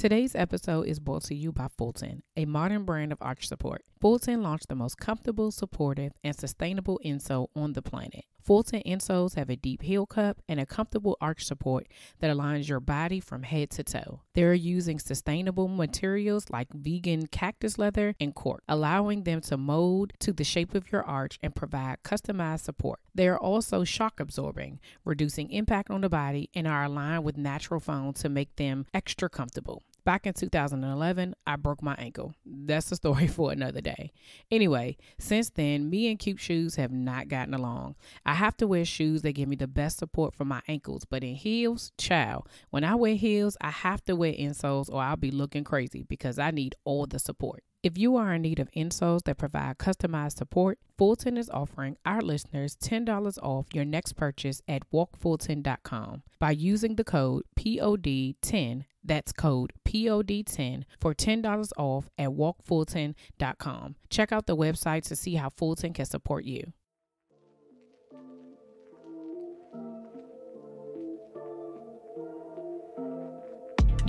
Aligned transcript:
Today's 0.00 0.34
episode 0.34 0.86
is 0.86 0.98
brought 0.98 1.24
to 1.24 1.34
you 1.34 1.52
by 1.52 1.68
Fulton, 1.76 2.22
a 2.34 2.46
modern 2.46 2.86
brand 2.86 3.12
of 3.12 3.18
arch 3.20 3.46
support. 3.46 3.84
Fulton 4.00 4.42
launched 4.42 4.70
the 4.70 4.74
most 4.74 4.96
comfortable, 4.96 5.50
supportive, 5.50 6.12
and 6.24 6.34
sustainable 6.34 6.98
insole 7.04 7.48
on 7.54 7.74
the 7.74 7.82
planet. 7.82 8.24
Fulton 8.42 8.80
insoles 8.86 9.34
have 9.34 9.50
a 9.50 9.56
deep 9.56 9.82
heel 9.82 10.06
cup 10.06 10.38
and 10.48 10.58
a 10.58 10.64
comfortable 10.64 11.18
arch 11.20 11.44
support 11.44 11.86
that 12.20 12.34
aligns 12.34 12.66
your 12.66 12.80
body 12.80 13.20
from 13.20 13.42
head 13.42 13.68
to 13.72 13.84
toe. 13.84 14.22
They're 14.34 14.54
using 14.54 14.98
sustainable 14.98 15.68
materials 15.68 16.46
like 16.48 16.72
vegan 16.72 17.26
cactus 17.26 17.76
leather 17.76 18.14
and 18.18 18.34
cork, 18.34 18.62
allowing 18.66 19.24
them 19.24 19.42
to 19.42 19.58
mold 19.58 20.14
to 20.20 20.32
the 20.32 20.44
shape 20.44 20.74
of 20.74 20.90
your 20.90 21.04
arch 21.04 21.38
and 21.42 21.54
provide 21.54 22.02
customized 22.02 22.60
support. 22.60 23.00
They 23.14 23.28
are 23.28 23.38
also 23.38 23.84
shock 23.84 24.18
absorbing, 24.18 24.80
reducing 25.04 25.50
impact 25.50 25.90
on 25.90 26.00
the 26.00 26.08
body, 26.08 26.48
and 26.54 26.66
are 26.66 26.84
aligned 26.84 27.24
with 27.24 27.36
natural 27.36 27.80
foam 27.80 28.14
to 28.14 28.30
make 28.30 28.56
them 28.56 28.86
extra 28.94 29.28
comfortable. 29.28 29.82
Back 30.04 30.26
in 30.26 30.32
2011, 30.32 31.34
I 31.46 31.56
broke 31.56 31.82
my 31.82 31.94
ankle. 31.94 32.34
That's 32.44 32.90
a 32.92 32.96
story 33.00 33.26
for 33.26 33.52
another 33.52 33.80
day. 33.80 34.12
Anyway, 34.50 34.96
since 35.18 35.50
then, 35.50 35.90
me 35.90 36.08
and 36.08 36.18
Cute 36.18 36.40
Shoes 36.40 36.76
have 36.76 36.92
not 36.92 37.28
gotten 37.28 37.54
along. 37.54 37.96
I 38.24 38.34
have 38.34 38.56
to 38.58 38.66
wear 38.66 38.84
shoes 38.84 39.22
that 39.22 39.32
give 39.32 39.48
me 39.48 39.56
the 39.56 39.66
best 39.66 39.98
support 39.98 40.34
for 40.34 40.44
my 40.44 40.62
ankles, 40.68 41.04
but 41.04 41.22
in 41.22 41.34
heels, 41.34 41.92
child, 41.98 42.48
when 42.70 42.84
I 42.84 42.94
wear 42.94 43.14
heels, 43.14 43.56
I 43.60 43.70
have 43.70 44.02
to 44.04 44.16
wear 44.16 44.32
insoles 44.32 44.90
or 44.90 45.02
I'll 45.02 45.16
be 45.16 45.30
looking 45.30 45.64
crazy 45.64 46.02
because 46.02 46.38
I 46.38 46.50
need 46.50 46.74
all 46.84 47.06
the 47.06 47.18
support. 47.18 47.62
If 47.82 47.96
you 47.96 48.16
are 48.16 48.34
in 48.34 48.42
need 48.42 48.58
of 48.58 48.70
insoles 48.72 49.22
that 49.24 49.38
provide 49.38 49.78
customized 49.78 50.36
support, 50.36 50.78
Fulton 50.98 51.38
is 51.38 51.48
offering 51.48 51.96
our 52.04 52.20
listeners 52.20 52.76
$10 52.76 53.38
off 53.42 53.68
your 53.72 53.86
next 53.86 54.16
purchase 54.16 54.60
at 54.68 54.82
walkfulton.com 54.92 56.22
by 56.38 56.50
using 56.50 56.96
the 56.96 57.04
code 57.04 57.44
POD10. 57.58 58.84
That's 59.02 59.32
code 59.32 59.72
POD10 59.86 60.84
for 61.00 61.14
$10 61.14 61.70
off 61.76 62.10
at 62.18 62.30
walkfulton.com. 62.30 63.96
Check 64.08 64.32
out 64.32 64.46
the 64.46 64.56
website 64.56 65.02
to 65.04 65.16
see 65.16 65.34
how 65.34 65.50
Fulton 65.50 65.92
can 65.92 66.04
support 66.04 66.44
you. 66.44 66.72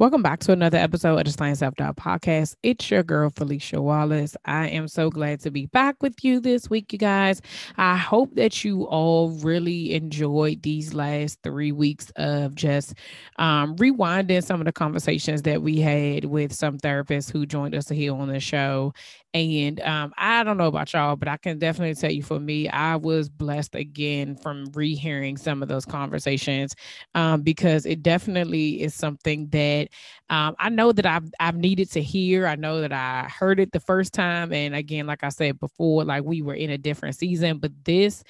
Welcome 0.00 0.22
back 0.22 0.38
to 0.40 0.52
another 0.52 0.78
episode 0.78 1.18
of 1.18 1.24
the 1.24 1.32
Slaying 1.32 1.56
Self 1.56 1.74
Doubt 1.74 1.96
Podcast. 1.96 2.54
It's 2.62 2.88
your 2.88 3.02
girl, 3.02 3.30
Felicia 3.34 3.82
Wallace. 3.82 4.36
I 4.44 4.68
am 4.68 4.86
so 4.86 5.10
glad 5.10 5.40
to 5.40 5.50
be 5.50 5.66
back 5.66 6.00
with 6.04 6.22
you 6.22 6.38
this 6.38 6.70
week, 6.70 6.92
you 6.92 7.00
guys. 7.00 7.42
I 7.76 7.96
hope 7.96 8.32
that 8.36 8.62
you 8.62 8.84
all 8.84 9.30
really 9.30 9.94
enjoyed 9.94 10.62
these 10.62 10.94
last 10.94 11.40
three 11.42 11.72
weeks 11.72 12.12
of 12.14 12.54
just 12.54 12.94
um, 13.40 13.74
rewinding 13.74 14.44
some 14.44 14.60
of 14.60 14.66
the 14.66 14.72
conversations 14.72 15.42
that 15.42 15.62
we 15.62 15.80
had 15.80 16.26
with 16.26 16.54
some 16.54 16.78
therapists 16.78 17.32
who 17.32 17.44
joined 17.44 17.74
us 17.74 17.88
here 17.88 18.14
on 18.14 18.28
the 18.28 18.38
show 18.38 18.92
and 19.34 19.80
um, 19.80 20.12
I 20.16 20.42
don't 20.42 20.56
know 20.56 20.68
about 20.68 20.92
y'all, 20.92 21.16
but 21.16 21.28
I 21.28 21.36
can 21.36 21.58
definitely 21.58 21.94
tell 21.94 22.10
you 22.10 22.22
for 22.22 22.40
me, 22.40 22.68
I 22.68 22.96
was 22.96 23.28
blessed 23.28 23.74
again 23.74 24.36
from 24.36 24.66
rehearing 24.74 25.36
some 25.36 25.62
of 25.62 25.68
those 25.68 25.84
conversations 25.84 26.74
um, 27.14 27.42
because 27.42 27.84
it 27.86 28.02
definitely 28.02 28.82
is 28.82 28.94
something 28.94 29.48
that 29.50 29.88
um, 30.30 30.56
I 30.58 30.70
know 30.70 30.92
that 30.92 31.06
I've 31.06 31.30
I've 31.40 31.56
needed 31.56 31.90
to 31.92 32.02
hear. 32.02 32.46
I 32.46 32.56
know 32.56 32.80
that 32.80 32.92
I 32.92 33.28
heard 33.28 33.60
it 33.60 33.72
the 33.72 33.80
first 33.80 34.12
time, 34.14 34.52
and 34.52 34.74
again, 34.74 35.06
like 35.06 35.22
I 35.22 35.28
said 35.28 35.60
before, 35.60 36.04
like 36.04 36.24
we 36.24 36.42
were 36.42 36.54
in 36.54 36.70
a 36.70 36.78
different 36.78 37.16
season, 37.16 37.58
but 37.58 37.72
this 37.84 38.24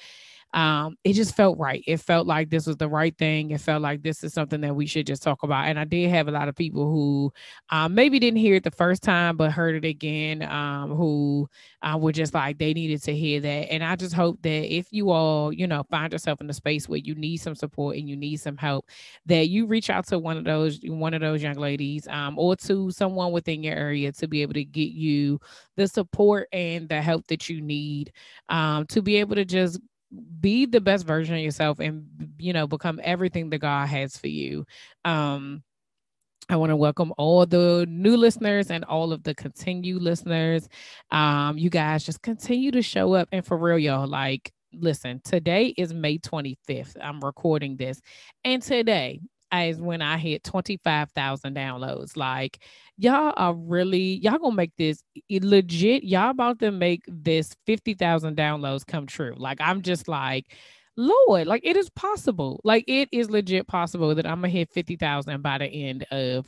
um, 0.53 0.97
it 1.03 1.13
just 1.13 1.35
felt 1.35 1.59
right. 1.59 1.83
It 1.85 1.97
felt 1.97 2.25
like 2.25 2.49
this 2.49 2.65
was 2.65 2.77
the 2.77 2.89
right 2.89 3.15
thing. 3.17 3.51
It 3.51 3.61
felt 3.61 3.81
like 3.81 4.01
this 4.01 4.23
is 4.23 4.33
something 4.33 4.61
that 4.61 4.75
we 4.75 4.87
should 4.87 5.05
just 5.05 5.21
talk 5.21 5.43
about. 5.43 5.67
And 5.67 5.79
I 5.79 5.83
did 5.83 6.09
have 6.09 6.27
a 6.27 6.31
lot 6.31 6.47
of 6.47 6.55
people 6.55 6.89
who 6.91 7.31
um, 7.69 7.93
maybe 7.93 8.19
didn't 8.19 8.39
hear 8.39 8.55
it 8.55 8.63
the 8.63 8.71
first 8.71 9.03
time, 9.03 9.37
but 9.37 9.51
heard 9.51 9.75
it 9.75 9.87
again, 9.87 10.41
um, 10.43 10.95
who 10.95 11.47
uh, 11.83 11.97
were 12.01 12.11
just 12.11 12.33
like 12.33 12.57
they 12.57 12.73
needed 12.73 13.03
to 13.03 13.15
hear 13.15 13.39
that. 13.41 13.71
And 13.71 13.83
I 13.83 13.95
just 13.95 14.15
hope 14.15 14.41
that 14.41 14.73
if 14.75 14.87
you 14.91 15.11
all, 15.11 15.53
you 15.53 15.67
know, 15.67 15.83
find 15.91 16.11
yourself 16.11 16.41
in 16.41 16.49
a 16.49 16.53
space 16.53 16.89
where 16.89 16.99
you 16.99 17.13
need 17.13 17.37
some 17.37 17.55
support 17.55 17.97
and 17.97 18.09
you 18.09 18.15
need 18.15 18.37
some 18.37 18.57
help, 18.57 18.87
that 19.27 19.49
you 19.49 19.67
reach 19.67 19.91
out 19.91 20.07
to 20.07 20.17
one 20.17 20.37
of 20.37 20.45
those 20.45 20.79
one 20.83 21.13
of 21.13 21.21
those 21.21 21.43
young 21.43 21.57
ladies 21.57 22.07
um, 22.07 22.39
or 22.39 22.55
to 22.55 22.89
someone 22.89 23.31
within 23.31 23.61
your 23.61 23.75
area 23.75 24.11
to 24.11 24.27
be 24.27 24.41
able 24.41 24.53
to 24.53 24.65
get 24.65 24.91
you 24.91 25.39
the 25.75 25.87
support 25.87 26.47
and 26.51 26.89
the 26.89 27.01
help 27.01 27.25
that 27.27 27.49
you 27.49 27.61
need 27.61 28.11
um, 28.49 28.85
to 28.87 29.01
be 29.01 29.17
able 29.17 29.35
to 29.35 29.45
just 29.45 29.79
be 30.39 30.65
the 30.65 30.81
best 30.81 31.05
version 31.05 31.35
of 31.35 31.41
yourself 31.41 31.79
and 31.79 32.05
you 32.39 32.53
know 32.53 32.65
become 32.65 32.99
everything 33.03 33.49
that 33.49 33.59
god 33.59 33.87
has 33.87 34.17
for 34.17 34.27
you 34.27 34.65
um 35.05 35.63
I 36.51 36.55
want 36.55 36.71
to 36.71 36.75
welcome 36.75 37.13
all 37.19 37.45
the 37.45 37.85
new 37.87 38.17
listeners 38.17 38.71
and 38.71 38.83
all 38.85 39.13
of 39.13 39.21
the 39.21 39.35
continued 39.35 40.01
listeners. 40.01 40.67
Um, 41.11 41.59
you 41.59 41.69
guys 41.69 42.03
just 42.03 42.23
continue 42.23 42.71
to 42.71 42.81
show 42.81 43.13
up. 43.13 43.29
And 43.31 43.45
for 43.45 43.55
real, 43.55 43.77
y'all, 43.77 44.07
like, 44.07 44.51
listen, 44.73 45.21
today 45.23 45.75
is 45.77 45.93
May 45.93 46.17
25th. 46.17 46.95
I'm 46.99 47.19
recording 47.19 47.77
this. 47.77 48.01
And 48.43 48.63
today 48.63 49.21
is 49.53 49.81
when 49.81 50.01
I 50.01 50.17
hit 50.17 50.43
25,000 50.43 51.55
downloads. 51.55 52.15
Like, 52.17 52.63
y'all 52.97 53.33
are 53.37 53.53
really, 53.53 54.17
y'all 54.17 54.37
gonna 54.37 54.55
make 54.55 54.75
this 54.77 55.03
legit. 55.29 56.03
Y'all 56.03 56.31
about 56.31 56.59
to 56.59 56.71
make 56.71 57.03
this 57.07 57.55
50,000 57.65 58.35
downloads 58.35 58.85
come 58.85 59.07
true. 59.07 59.33
Like, 59.37 59.59
I'm 59.61 59.81
just 59.81 60.07
like, 60.07 60.45
Lord, 60.97 61.47
like 61.47 61.61
it 61.63 61.77
is 61.77 61.89
possible. 61.91 62.59
Like 62.65 62.83
it 62.87 63.07
is 63.13 63.29
legit 63.29 63.67
possible 63.67 64.13
that 64.15 64.25
I'm 64.25 64.41
gonna 64.41 64.49
hit 64.49 64.69
50,000 64.73 65.41
by 65.41 65.57
the 65.57 65.65
end 65.65 66.05
of 66.11 66.45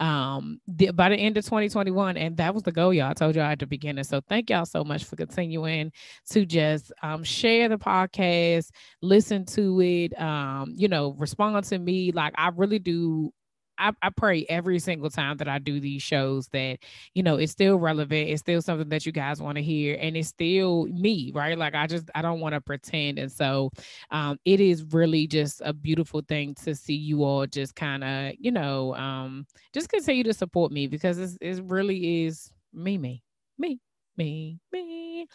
um 0.00 0.60
the, 0.66 0.90
by 0.90 1.08
the 1.08 1.16
end 1.16 1.36
of 1.36 1.44
2021 1.44 2.16
and 2.16 2.36
that 2.36 2.52
was 2.52 2.64
the 2.64 2.72
goal 2.72 2.92
y'all. 2.92 3.10
I 3.10 3.14
told 3.14 3.36
y'all 3.36 3.44
at 3.44 3.60
the 3.60 3.66
beginning. 3.66 4.04
So 4.04 4.20
thank 4.28 4.50
y'all 4.50 4.64
so 4.64 4.82
much 4.84 5.04
for 5.04 5.16
continuing 5.16 5.92
to 6.30 6.44
just 6.44 6.92
um 7.02 7.22
share 7.22 7.68
the 7.68 7.78
podcast 7.78 8.70
listen 9.02 9.44
to 9.46 9.80
it 9.80 10.20
um 10.20 10.72
you 10.76 10.88
know 10.88 11.14
respond 11.18 11.64
to 11.64 11.78
me. 11.78 12.12
Like 12.12 12.34
I 12.36 12.48
really 12.48 12.78
do 12.78 13.32
I, 13.78 13.92
I, 14.02 14.10
pray 14.10 14.46
every 14.48 14.78
single 14.78 15.10
time 15.10 15.36
that 15.38 15.48
I 15.48 15.58
do 15.58 15.80
these 15.80 16.02
shows 16.02 16.48
that 16.48 16.78
you 17.14 17.22
know 17.22 17.36
it's 17.36 17.52
still 17.52 17.76
relevant. 17.76 18.30
It's 18.30 18.40
still 18.40 18.62
something 18.62 18.88
that 18.88 19.06
you 19.06 19.12
guys 19.12 19.40
want 19.40 19.56
to 19.56 19.62
hear, 19.62 19.96
and 20.00 20.16
it's 20.16 20.28
still 20.28 20.86
me, 20.86 21.32
right? 21.34 21.56
Like 21.58 21.74
I 21.74 21.86
just 21.86 22.10
I 22.14 22.22
don't 22.22 22.40
want 22.40 22.54
to 22.54 22.60
pretend, 22.60 23.18
and 23.18 23.30
so 23.30 23.70
um, 24.10 24.38
it 24.44 24.60
is 24.60 24.84
really 24.92 25.26
just 25.26 25.60
a 25.64 25.72
beautiful 25.72 26.22
thing 26.26 26.54
to 26.64 26.74
see 26.74 26.94
you 26.94 27.24
all 27.24 27.46
just 27.46 27.74
kind 27.74 28.04
of 28.04 28.34
you 28.38 28.50
know 28.50 28.94
um, 28.94 29.46
just 29.72 29.88
continue 29.88 30.24
to 30.24 30.34
support 30.34 30.72
me 30.72 30.86
because 30.86 31.18
it's, 31.18 31.36
it 31.40 31.62
really 31.64 32.24
is 32.24 32.50
me, 32.72 32.98
me, 32.98 33.22
me 33.58 33.80
me, 34.16 34.58
me. 34.72 35.26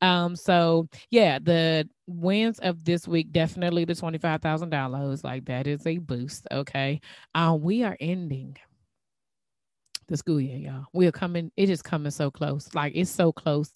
Um, 0.00 0.36
so 0.36 0.88
yeah, 1.10 1.38
the 1.38 1.88
wins 2.06 2.58
of 2.60 2.84
this 2.84 3.06
week 3.08 3.32
definitely 3.32 3.84
the 3.84 3.94
25,000 3.94 4.70
dollars. 4.70 5.24
Like 5.24 5.46
that 5.46 5.66
is 5.66 5.86
a 5.86 5.98
boost. 5.98 6.46
Okay. 6.50 7.00
Um, 7.34 7.62
we 7.62 7.82
are 7.84 7.96
ending 8.00 8.56
the 10.08 10.16
school 10.16 10.40
year, 10.40 10.56
y'all. 10.58 10.86
We 10.92 11.06
are 11.06 11.12
coming, 11.12 11.50
it 11.56 11.70
is 11.70 11.82
coming 11.82 12.10
so 12.10 12.30
close. 12.30 12.74
Like 12.74 12.92
it's 12.96 13.10
so 13.10 13.32
close. 13.32 13.72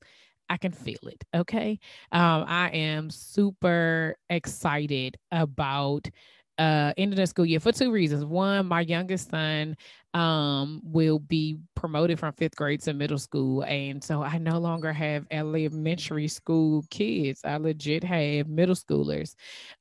I 0.48 0.56
can 0.56 0.72
feel 0.72 0.98
it. 1.04 1.24
Okay. 1.34 1.78
Um, 2.10 2.44
I 2.46 2.68
am 2.70 3.10
super 3.10 4.16
excited 4.28 5.16
about 5.30 6.08
uh 6.62 6.92
ending 6.96 7.16
the 7.18 7.26
school 7.26 7.46
year 7.46 7.60
for 7.60 7.72
two 7.72 7.90
reasons. 7.92 8.24
One, 8.24 8.66
my 8.66 8.82
youngest 8.82 9.30
son 9.30 9.76
um 10.14 10.80
will 10.84 11.18
be 11.18 11.58
promoted 11.74 12.18
from 12.18 12.32
fifth 12.34 12.56
grade 12.56 12.82
to 12.82 12.92
middle 12.92 13.18
school 13.18 13.64
and 13.64 14.04
so 14.04 14.22
i 14.22 14.36
no 14.36 14.58
longer 14.58 14.92
have 14.92 15.26
elementary 15.30 16.28
school 16.28 16.84
kids. 16.90 17.40
I 17.44 17.56
legit 17.56 18.04
have 18.04 18.48
middle 18.48 18.74
schoolers. 18.74 19.34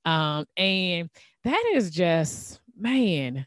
Um 0.05 0.45
and 0.57 1.09
that 1.43 1.63
is 1.75 1.91
just 1.91 2.61
man 2.77 3.45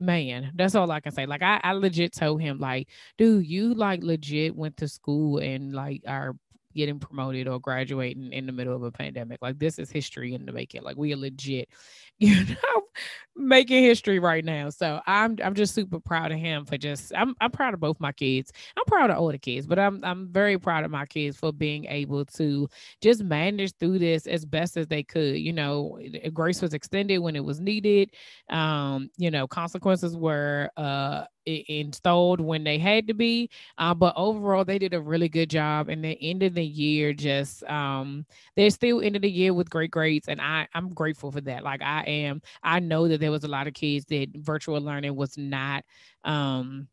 man 0.00 0.52
that's 0.54 0.74
all 0.76 0.90
i 0.92 1.00
can 1.00 1.12
say. 1.12 1.26
Like 1.26 1.42
I, 1.42 1.60
I 1.64 1.72
legit 1.72 2.12
told 2.14 2.40
him 2.40 2.58
like 2.58 2.88
dude 3.18 3.46
you 3.46 3.74
like 3.74 4.02
legit 4.04 4.54
went 4.56 4.76
to 4.78 4.88
school 4.88 5.38
and 5.38 5.72
like 5.72 6.02
are 6.06 6.36
getting 6.78 6.98
promoted 6.98 7.48
or 7.48 7.60
graduating 7.60 8.32
in 8.32 8.46
the 8.46 8.52
middle 8.52 8.74
of 8.74 8.82
a 8.82 8.90
pandemic. 8.90 9.40
Like 9.42 9.58
this 9.58 9.78
is 9.78 9.90
history 9.90 10.32
in 10.32 10.46
the 10.46 10.52
making. 10.52 10.82
Like 10.82 10.96
we 10.96 11.12
are 11.12 11.16
legit, 11.16 11.68
you 12.18 12.44
know, 12.46 12.82
making 13.36 13.82
history 13.82 14.18
right 14.18 14.44
now. 14.44 14.70
So 14.70 15.00
I'm 15.06 15.36
I'm 15.42 15.54
just 15.54 15.74
super 15.74 16.00
proud 16.00 16.32
of 16.32 16.38
him 16.38 16.64
for 16.64 16.78
just 16.78 17.12
I'm 17.14 17.34
I'm 17.40 17.50
proud 17.50 17.74
of 17.74 17.80
both 17.80 18.00
my 18.00 18.12
kids. 18.12 18.52
I'm 18.76 18.84
proud 18.86 19.10
of 19.10 19.18
all 19.18 19.28
the 19.28 19.38
kids, 19.38 19.66
but 19.66 19.78
I'm 19.78 20.02
I'm 20.04 20.32
very 20.32 20.58
proud 20.58 20.84
of 20.84 20.90
my 20.90 21.04
kids 21.06 21.36
for 21.36 21.52
being 21.52 21.84
able 21.86 22.24
to 22.24 22.68
just 23.02 23.22
manage 23.22 23.72
through 23.78 23.98
this 23.98 24.26
as 24.26 24.44
best 24.44 24.76
as 24.76 24.86
they 24.86 25.02
could. 25.02 25.36
You 25.36 25.52
know, 25.52 25.98
grace 26.32 26.62
was 26.62 26.74
extended 26.74 27.18
when 27.18 27.36
it 27.36 27.44
was 27.44 27.60
needed. 27.60 28.10
Um, 28.50 29.10
you 29.16 29.30
know, 29.30 29.46
consequences 29.46 30.16
were 30.16 30.70
uh 30.76 31.24
installed 31.68 32.40
when 32.40 32.64
they 32.64 32.78
had 32.78 33.06
to 33.08 33.14
be. 33.14 33.50
Uh, 33.78 33.94
but 33.94 34.14
overall, 34.16 34.64
they 34.64 34.78
did 34.78 34.94
a 34.94 35.00
really 35.00 35.28
good 35.28 35.50
job. 35.50 35.88
And 35.88 36.04
the 36.04 36.18
end 36.22 36.42
of 36.42 36.54
the 36.54 36.64
year, 36.64 37.12
just 37.12 37.62
um, 37.64 38.26
they're 38.56 38.70
still 38.70 39.00
end 39.00 39.16
of 39.16 39.22
the 39.22 39.30
year 39.30 39.54
with 39.54 39.70
great 39.70 39.90
grades, 39.90 40.28
and 40.28 40.40
I 40.40 40.68
I'm 40.74 40.92
grateful 40.94 41.32
for 41.32 41.40
that. 41.42 41.64
Like 41.64 41.82
I 41.82 42.02
am. 42.04 42.42
I 42.62 42.80
know 42.80 43.08
that 43.08 43.20
there 43.20 43.30
was 43.30 43.44
a 43.44 43.48
lot 43.48 43.66
of 43.66 43.74
kids 43.74 44.04
that 44.06 44.28
virtual 44.36 44.80
learning 44.80 45.16
was 45.16 45.36
not 45.38 45.84
um 46.24 46.88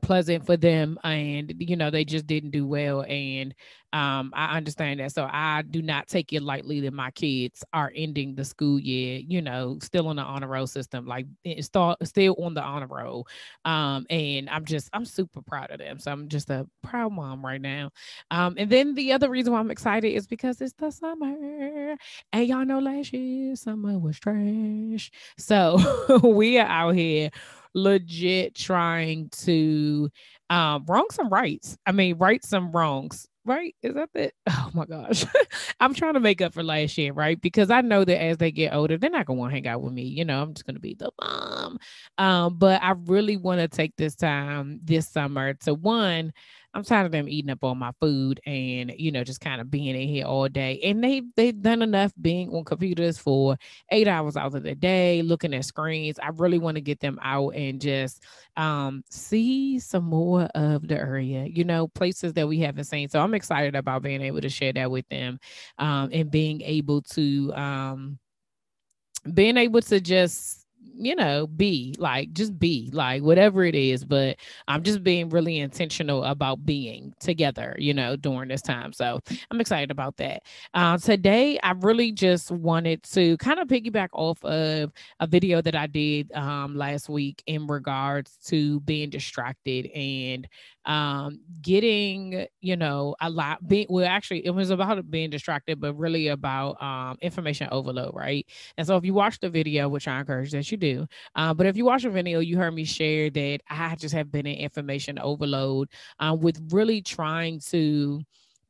pleasant 0.00 0.44
for 0.46 0.56
them 0.56 0.98
and 1.04 1.54
you 1.58 1.76
know 1.76 1.90
they 1.90 2.04
just 2.04 2.26
didn't 2.26 2.50
do 2.50 2.66
well 2.66 3.02
and 3.08 3.54
um 3.92 4.32
i 4.36 4.56
understand 4.56 5.00
that. 5.00 5.12
So 5.12 5.28
i 5.30 5.62
do 5.62 5.82
not 5.82 6.06
take 6.08 6.32
it 6.32 6.42
lightly 6.42 6.80
that 6.80 6.92
my 6.92 7.10
kids 7.10 7.64
are 7.72 7.92
ending 7.94 8.34
the 8.34 8.44
school 8.44 8.78
year 8.78 9.20
you 9.26 9.42
know 9.42 9.78
still 9.82 10.08
on 10.08 10.16
the 10.16 10.22
honor 10.22 10.46
roll 10.48 10.66
system 10.66 11.06
like 11.06 11.26
it's 11.44 11.66
still 11.66 11.96
still 12.04 12.36
on 12.42 12.54
the 12.54 12.62
honor 12.62 12.86
roll. 12.86 13.26
Um 13.64 14.06
and 14.10 14.48
i'm 14.50 14.64
just 14.64 14.90
i'm 14.92 15.04
super 15.04 15.42
proud 15.42 15.70
of 15.70 15.78
them. 15.78 15.98
So 15.98 16.12
i'm 16.12 16.28
just 16.28 16.50
a 16.50 16.66
proud 16.82 17.12
mom 17.12 17.44
right 17.44 17.60
now. 17.60 17.90
Um 18.30 18.54
and 18.58 18.70
then 18.70 18.94
the 18.94 19.12
other 19.12 19.28
reason 19.30 19.52
why 19.52 19.60
i'm 19.60 19.70
excited 19.70 20.08
is 20.08 20.26
because 20.26 20.60
it's 20.60 20.74
the 20.74 20.90
summer. 20.90 21.96
And 22.32 22.46
y'all 22.46 22.64
know 22.64 22.78
last 22.78 23.12
year 23.12 23.56
summer 23.56 23.98
was 23.98 24.18
trash. 24.18 25.10
So 25.38 25.78
we 26.22 26.58
are 26.58 26.66
out 26.66 26.94
here 26.94 27.30
legit 27.74 28.54
trying 28.54 29.28
to 29.30 30.10
um, 30.48 30.84
wrong 30.88 31.06
some 31.10 31.28
rights. 31.28 31.76
I 31.86 31.92
mean, 31.92 32.16
right 32.18 32.44
some 32.44 32.72
wrongs. 32.72 33.26
Right? 33.46 33.74
Is 33.82 33.94
that 33.94 34.10
it? 34.14 34.34
Oh 34.48 34.70
my 34.74 34.84
gosh. 34.84 35.24
I'm 35.80 35.94
trying 35.94 36.14
to 36.14 36.20
make 36.20 36.40
up 36.40 36.54
for 36.54 36.62
last 36.62 36.96
year, 36.96 37.12
right? 37.12 37.40
Because 37.40 37.70
I 37.70 37.80
know 37.80 38.04
that 38.04 38.22
as 38.22 38.36
they 38.36 38.52
get 38.52 38.72
older, 38.72 38.96
they're 38.98 39.10
not 39.10 39.26
gonna 39.26 39.38
want 39.40 39.50
to 39.50 39.54
hang 39.56 39.66
out 39.66 39.82
with 39.82 39.92
me. 39.92 40.04
You 40.04 40.24
know, 40.24 40.40
I'm 40.42 40.54
just 40.54 40.64
gonna 40.66 40.78
be 40.78 40.94
the 40.94 41.10
mom. 41.20 41.78
Um, 42.18 42.56
but 42.58 42.82
I 42.82 42.92
really 43.06 43.36
want 43.36 43.60
to 43.60 43.68
take 43.68 43.96
this 43.96 44.14
time 44.14 44.78
this 44.84 45.08
summer 45.08 45.54
to 45.54 45.74
one 45.74 46.32
I'm 46.72 46.84
tired 46.84 47.06
of 47.06 47.12
them 47.12 47.28
eating 47.28 47.50
up 47.50 47.58
all 47.62 47.74
my 47.74 47.90
food 48.00 48.40
and 48.46 48.92
you 48.96 49.10
know 49.10 49.24
just 49.24 49.40
kind 49.40 49.60
of 49.60 49.70
being 49.70 49.96
in 49.96 50.08
here 50.08 50.24
all 50.24 50.48
day. 50.48 50.80
And 50.84 51.02
they 51.02 51.22
they've 51.36 51.60
done 51.60 51.82
enough 51.82 52.12
being 52.20 52.50
on 52.50 52.64
computers 52.64 53.18
for 53.18 53.56
eight 53.90 54.06
hours 54.06 54.36
out 54.36 54.54
of 54.54 54.62
the 54.62 54.74
day, 54.74 55.22
looking 55.22 55.52
at 55.54 55.64
screens. 55.64 56.18
I 56.20 56.28
really 56.28 56.58
want 56.58 56.76
to 56.76 56.80
get 56.80 57.00
them 57.00 57.18
out 57.22 57.50
and 57.50 57.80
just 57.80 58.22
um, 58.56 59.02
see 59.10 59.78
some 59.78 60.04
more 60.04 60.42
of 60.54 60.86
the 60.86 60.96
area, 60.96 61.44
you 61.44 61.64
know, 61.64 61.88
places 61.88 62.34
that 62.34 62.46
we 62.46 62.60
haven't 62.60 62.84
seen. 62.84 63.08
So 63.08 63.20
I'm 63.20 63.34
excited 63.34 63.74
about 63.74 64.02
being 64.02 64.22
able 64.22 64.40
to 64.40 64.48
share 64.48 64.72
that 64.74 64.90
with 64.90 65.08
them 65.08 65.40
um, 65.78 66.10
and 66.12 66.30
being 66.30 66.60
able 66.62 67.02
to 67.02 67.52
um, 67.54 68.18
being 69.34 69.56
able 69.56 69.82
to 69.82 70.00
just 70.00 70.59
you 71.00 71.14
know, 71.16 71.46
be 71.46 71.94
like, 71.98 72.32
just 72.32 72.58
be 72.58 72.90
like 72.92 73.22
whatever 73.22 73.64
it 73.64 73.74
is. 73.74 74.04
But 74.04 74.36
I'm 74.68 74.82
just 74.82 75.02
being 75.02 75.28
really 75.30 75.58
intentional 75.58 76.24
about 76.24 76.64
being 76.64 77.14
together, 77.20 77.74
you 77.78 77.94
know, 77.94 78.16
during 78.16 78.48
this 78.48 78.62
time. 78.62 78.92
So 78.92 79.20
I'm 79.50 79.60
excited 79.60 79.90
about 79.90 80.16
that. 80.18 80.42
Uh, 80.74 80.98
today, 80.98 81.58
I 81.62 81.72
really 81.72 82.12
just 82.12 82.50
wanted 82.50 83.02
to 83.04 83.36
kind 83.38 83.58
of 83.58 83.68
piggyback 83.68 84.08
off 84.12 84.44
of 84.44 84.92
a 85.20 85.26
video 85.26 85.60
that 85.62 85.74
I 85.74 85.86
did 85.86 86.30
um, 86.32 86.76
last 86.76 87.08
week 87.08 87.42
in 87.46 87.66
regards 87.66 88.36
to 88.46 88.80
being 88.80 89.10
distracted 89.10 89.86
and 89.94 90.46
um 90.86 91.38
getting 91.60 92.46
you 92.60 92.74
know 92.74 93.14
a 93.20 93.28
lot 93.28 93.66
being 93.68 93.86
well 93.90 94.06
actually 94.06 94.44
it 94.46 94.50
was 94.50 94.70
about 94.70 95.10
being 95.10 95.28
distracted 95.28 95.78
but 95.78 95.92
really 95.94 96.28
about 96.28 96.80
um 96.82 97.18
information 97.20 97.68
overload 97.70 98.14
right 98.14 98.46
and 98.78 98.86
so 98.86 98.96
if 98.96 99.04
you 99.04 99.12
watch 99.12 99.38
the 99.40 99.50
video 99.50 99.88
which 99.90 100.08
i 100.08 100.18
encourage 100.18 100.50
that 100.52 100.70
you 100.70 100.78
do 100.78 100.89
uh, 101.34 101.54
but 101.54 101.66
if 101.66 101.76
you 101.76 101.84
watch 101.84 102.02
the 102.02 102.10
video 102.10 102.40
you 102.40 102.56
heard 102.56 102.74
me 102.74 102.84
share 102.84 103.30
that 103.30 103.60
i 103.68 103.94
just 103.96 104.14
have 104.14 104.30
been 104.30 104.46
in 104.46 104.56
information 104.56 105.18
overload 105.18 105.88
um, 106.18 106.40
with 106.40 106.60
really 106.72 107.00
trying 107.02 107.60
to 107.60 108.20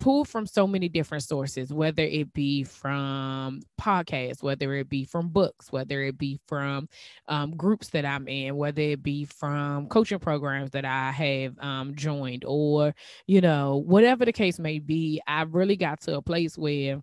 pull 0.00 0.24
from 0.24 0.46
so 0.46 0.66
many 0.66 0.88
different 0.88 1.22
sources, 1.22 1.72
whether 1.72 2.02
it 2.02 2.32
be 2.32 2.64
from 2.64 3.60
podcasts, 3.80 4.42
whether 4.42 4.74
it 4.74 4.88
be 4.88 5.04
from 5.04 5.28
books, 5.28 5.70
whether 5.70 6.02
it 6.02 6.18
be 6.18 6.40
from 6.48 6.88
um, 7.28 7.54
groups 7.54 7.90
that 7.90 8.04
I'm 8.04 8.26
in, 8.26 8.56
whether 8.56 8.80
it 8.80 9.02
be 9.02 9.26
from 9.26 9.86
coaching 9.88 10.18
programs 10.18 10.70
that 10.70 10.84
I 10.84 11.12
have 11.12 11.56
um, 11.60 11.94
joined, 11.94 12.44
or, 12.46 12.94
you 13.26 13.40
know, 13.40 13.76
whatever 13.76 14.24
the 14.24 14.32
case 14.32 14.58
may 14.58 14.78
be, 14.78 15.20
I 15.26 15.42
really 15.42 15.76
got 15.76 16.00
to 16.02 16.16
a 16.16 16.22
place 16.22 16.58
where 16.58 17.02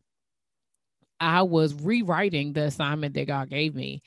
I 1.20 1.42
was 1.44 1.74
rewriting 1.74 2.54
the 2.54 2.64
assignment 2.64 3.14
that 3.16 3.28
God 3.28 3.50
gave 3.50 3.76
me. 3.76 4.02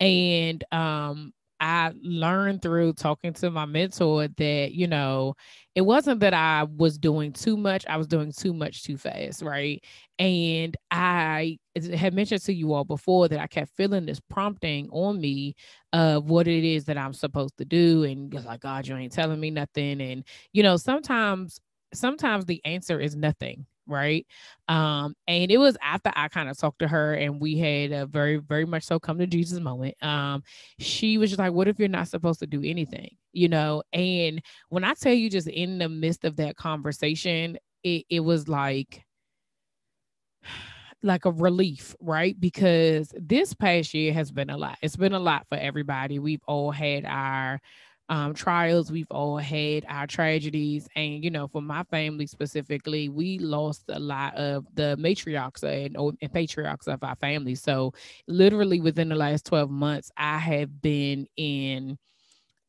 And 0.00 0.62
um, 0.72 1.32
I 1.60 1.92
learned 2.02 2.62
through 2.62 2.94
talking 2.94 3.32
to 3.34 3.50
my 3.50 3.64
mentor 3.64 4.28
that, 4.28 4.72
you 4.72 4.86
know, 4.86 5.34
it 5.74 5.82
wasn't 5.82 6.20
that 6.20 6.34
I 6.34 6.64
was 6.64 6.98
doing 6.98 7.32
too 7.32 7.56
much, 7.56 7.86
I 7.86 7.96
was 7.96 8.06
doing 8.06 8.32
too 8.32 8.52
much 8.52 8.82
too 8.82 8.96
fast, 8.98 9.42
right? 9.42 9.82
And 10.18 10.76
I 10.90 11.58
had 11.94 12.14
mentioned 12.14 12.42
to 12.42 12.54
you 12.54 12.72
all 12.72 12.84
before 12.84 13.28
that 13.28 13.40
I 13.40 13.46
kept 13.46 13.70
feeling 13.76 14.06
this 14.06 14.20
prompting 14.28 14.88
on 14.90 15.20
me 15.20 15.54
of 15.92 16.28
what 16.28 16.48
it 16.48 16.64
is 16.64 16.84
that 16.86 16.98
I'm 16.98 17.12
supposed 17.14 17.56
to 17.58 17.64
do. 17.64 18.04
And 18.04 18.32
like, 18.44 18.60
God, 18.60 18.86
you 18.86 18.96
ain't 18.96 19.12
telling 19.12 19.40
me 19.40 19.50
nothing. 19.50 20.00
And, 20.00 20.24
you 20.52 20.62
know, 20.62 20.76
sometimes, 20.76 21.60
sometimes 21.94 22.44
the 22.44 22.60
answer 22.64 23.00
is 23.00 23.16
nothing 23.16 23.66
right 23.86 24.26
um 24.68 25.14
and 25.28 25.50
it 25.50 25.58
was 25.58 25.76
after 25.82 26.10
i 26.16 26.28
kind 26.28 26.48
of 26.48 26.58
talked 26.58 26.78
to 26.80 26.88
her 26.88 27.14
and 27.14 27.40
we 27.40 27.56
had 27.56 27.92
a 27.92 28.06
very 28.06 28.36
very 28.36 28.64
much 28.64 28.84
so 28.84 28.98
come 28.98 29.18
to 29.18 29.26
jesus 29.26 29.60
moment 29.60 29.94
um 30.02 30.42
she 30.78 31.18
was 31.18 31.30
just 31.30 31.38
like 31.38 31.52
what 31.52 31.68
if 31.68 31.78
you're 31.78 31.88
not 31.88 32.08
supposed 32.08 32.40
to 32.40 32.46
do 32.46 32.62
anything 32.64 33.10
you 33.32 33.48
know 33.48 33.82
and 33.92 34.42
when 34.68 34.84
i 34.84 34.94
tell 34.94 35.14
you 35.14 35.30
just 35.30 35.48
in 35.48 35.78
the 35.78 35.88
midst 35.88 36.24
of 36.24 36.36
that 36.36 36.56
conversation 36.56 37.56
it, 37.84 38.04
it 38.10 38.20
was 38.20 38.48
like 38.48 39.04
like 41.02 41.24
a 41.24 41.30
relief, 41.30 41.94
right? 42.00 42.38
Because 42.38 43.12
this 43.16 43.54
past 43.54 43.94
year 43.94 44.12
has 44.12 44.32
been 44.32 44.50
a 44.50 44.56
lot. 44.56 44.78
It's 44.82 44.96
been 44.96 45.12
a 45.12 45.20
lot 45.20 45.46
for 45.48 45.56
everybody. 45.56 46.18
We've 46.18 46.42
all 46.46 46.70
had 46.72 47.04
our 47.04 47.60
um, 48.08 48.34
trials. 48.34 48.90
We've 48.92 49.10
all 49.10 49.36
had 49.38 49.84
our 49.88 50.06
tragedies. 50.06 50.88
And, 50.96 51.24
you 51.24 51.30
know, 51.30 51.48
for 51.48 51.60
my 51.62 51.82
family 51.84 52.26
specifically, 52.26 53.08
we 53.08 53.38
lost 53.38 53.84
a 53.88 53.98
lot 53.98 54.34
of 54.36 54.66
the 54.74 54.96
matriarchs 54.98 55.62
and, 55.62 55.96
and 56.20 56.32
patriarchs 56.32 56.86
of 56.88 57.02
our 57.02 57.16
family. 57.16 57.54
So, 57.54 57.92
literally 58.28 58.80
within 58.80 59.08
the 59.08 59.16
last 59.16 59.46
12 59.46 59.70
months, 59.70 60.10
I 60.16 60.38
have 60.38 60.80
been 60.82 61.26
in 61.36 61.98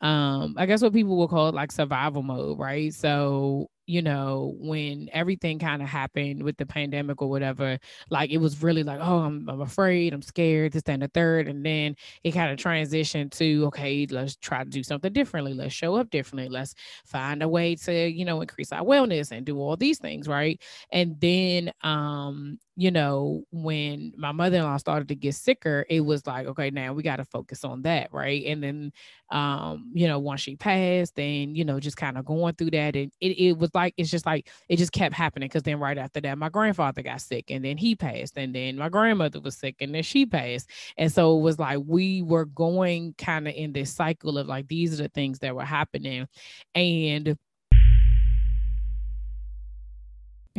um 0.01 0.53
i 0.57 0.65
guess 0.65 0.81
what 0.81 0.93
people 0.93 1.17
will 1.17 1.27
call 1.27 1.51
like 1.51 1.71
survival 1.71 2.21
mode 2.21 2.59
right 2.59 2.93
so 2.93 3.67
you 3.87 4.01
know, 4.01 4.53
when 4.59 5.09
everything 5.13 5.57
kind 5.59 5.81
of 5.81 5.87
happened 5.87 6.43
with 6.43 6.57
the 6.57 6.65
pandemic 6.65 7.21
or 7.21 7.29
whatever, 7.29 7.79
like 8.09 8.29
it 8.29 8.37
was 8.37 8.61
really 8.61 8.83
like, 8.83 8.99
oh, 9.01 9.19
I'm, 9.19 9.47
I'm 9.49 9.61
afraid, 9.61 10.13
I'm 10.13 10.21
scared, 10.21 10.73
this, 10.73 10.83
and 10.87 11.01
the 11.01 11.07
third. 11.07 11.47
And 11.47 11.65
then 11.65 11.95
it 12.23 12.33
kind 12.33 12.51
of 12.51 12.59
transitioned 12.59 13.31
to, 13.37 13.65
okay, 13.67 14.05
let's 14.11 14.35
try 14.35 14.63
to 14.65 14.69
do 14.69 14.83
something 14.83 15.13
differently. 15.13 15.53
Let's 15.53 15.73
show 15.73 15.95
up 15.95 16.09
differently. 16.09 16.49
Let's 16.49 16.75
find 17.05 17.41
a 17.41 17.47
way 17.47 17.75
to, 17.75 18.09
you 18.09 18.25
know, 18.25 18.41
increase 18.41 18.73
our 18.73 18.83
wellness 18.83 19.31
and 19.31 19.45
do 19.45 19.57
all 19.57 19.77
these 19.77 19.99
things. 19.99 20.27
Right. 20.27 20.61
And 20.91 21.19
then, 21.21 21.71
um, 21.81 22.59
you 22.79 22.91
know, 22.91 23.43
when 23.51 24.13
my 24.17 24.31
mother 24.31 24.57
in 24.57 24.63
law 24.63 24.77
started 24.77 25.07
to 25.07 25.15
get 25.15 25.33
sicker, 25.33 25.83
it 25.89 26.01
was 26.01 26.27
like, 26.27 26.45
okay, 26.45 26.69
now 26.69 26.93
we 26.93 27.01
got 27.01 27.15
to 27.15 27.25
focus 27.25 27.63
on 27.63 27.81
that. 27.83 28.09
Right. 28.11 28.45
And 28.45 28.61
then, 28.61 28.91
um, 29.31 29.91
you 29.93 30.07
know, 30.07 30.19
once 30.19 30.41
she 30.41 30.55
passed, 30.55 31.17
and, 31.17 31.57
you 31.57 31.65
know, 31.65 31.79
just 31.79 31.97
kind 31.97 32.19
of 32.19 32.25
going 32.25 32.53
through 32.53 32.71
that, 32.71 32.95
and 32.95 33.11
it, 33.19 33.39
it 33.39 33.57
was 33.57 33.71
like, 33.77 33.93
it's 33.95 34.11
just 34.11 34.25
like, 34.25 34.49
it 34.67 34.75
just 34.75 34.91
kept 34.91 35.15
happening. 35.15 35.47
Cause 35.49 35.63
then 35.63 35.79
right 35.79 35.97
after 35.97 36.19
that, 36.19 36.37
my 36.37 36.49
grandfather 36.49 37.01
got 37.01 37.21
sick, 37.21 37.45
and 37.49 37.63
then 37.63 37.77
he 37.77 37.95
passed, 37.95 38.37
and 38.37 38.53
then 38.53 38.75
my 38.75 38.89
grandmother 38.89 39.39
was 39.39 39.55
sick, 39.55 39.75
and 39.79 39.95
then 39.95 40.03
she 40.03 40.25
passed. 40.25 40.69
And 40.97 41.09
so 41.11 41.37
it 41.37 41.41
was 41.41 41.57
like, 41.59 41.79
we 41.85 42.21
were 42.21 42.45
going 42.45 43.15
kind 43.17 43.47
of 43.47 43.53
in 43.53 43.71
this 43.71 43.93
cycle 43.93 44.37
of 44.37 44.47
like, 44.47 44.67
these 44.67 44.99
are 44.99 45.03
the 45.03 45.09
things 45.09 45.39
that 45.39 45.55
were 45.55 45.63
happening. 45.63 46.27
And, 46.75 47.37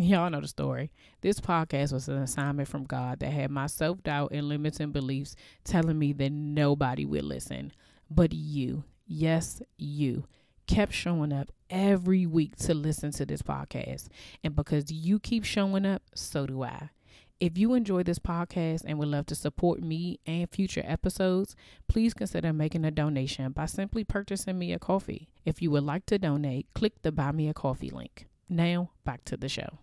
Y'all 0.00 0.30
know 0.30 0.40
the 0.40 0.46
story. 0.46 0.92
This 1.22 1.40
podcast 1.40 1.92
was 1.92 2.06
an 2.06 2.18
assignment 2.18 2.68
from 2.68 2.84
God 2.84 3.18
that 3.18 3.32
had 3.32 3.50
my 3.50 3.66
self 3.66 4.00
doubt 4.04 4.30
and 4.30 4.48
limiting 4.48 4.92
beliefs 4.92 5.34
telling 5.64 5.98
me 5.98 6.12
that 6.12 6.30
nobody 6.30 7.04
would 7.04 7.24
listen. 7.24 7.72
But 8.08 8.32
you, 8.32 8.84
yes, 9.08 9.60
you, 9.76 10.24
kept 10.68 10.92
showing 10.92 11.32
up 11.32 11.50
every 11.70 12.26
week 12.26 12.54
to 12.56 12.74
listen 12.74 13.10
to 13.12 13.26
this 13.26 13.42
podcast. 13.42 14.06
And 14.44 14.54
because 14.54 14.92
you 14.92 15.18
keep 15.18 15.44
showing 15.44 15.84
up, 15.84 16.02
so 16.14 16.46
do 16.46 16.62
I. 16.62 16.90
If 17.40 17.56
you 17.56 17.74
enjoy 17.74 18.02
this 18.02 18.18
podcast 18.18 18.82
and 18.84 18.98
would 18.98 19.08
love 19.08 19.26
to 19.26 19.34
support 19.34 19.80
me 19.80 20.18
and 20.26 20.50
future 20.50 20.82
episodes, 20.84 21.56
please 21.88 22.12
consider 22.12 22.52
making 22.52 22.84
a 22.84 22.90
donation 22.90 23.52
by 23.52 23.66
simply 23.66 24.04
purchasing 24.04 24.58
me 24.58 24.72
a 24.72 24.78
coffee. 24.78 25.28
If 25.44 25.62
you 25.62 25.70
would 25.70 25.84
like 25.84 26.04
to 26.06 26.18
donate, 26.18 26.66
click 26.74 27.02
the 27.02 27.12
Buy 27.12 27.32
Me 27.32 27.48
a 27.48 27.54
Coffee 27.54 27.90
link. 27.90 28.26
Now, 28.48 28.90
back 29.04 29.24
to 29.26 29.36
the 29.36 29.48
show 29.48 29.78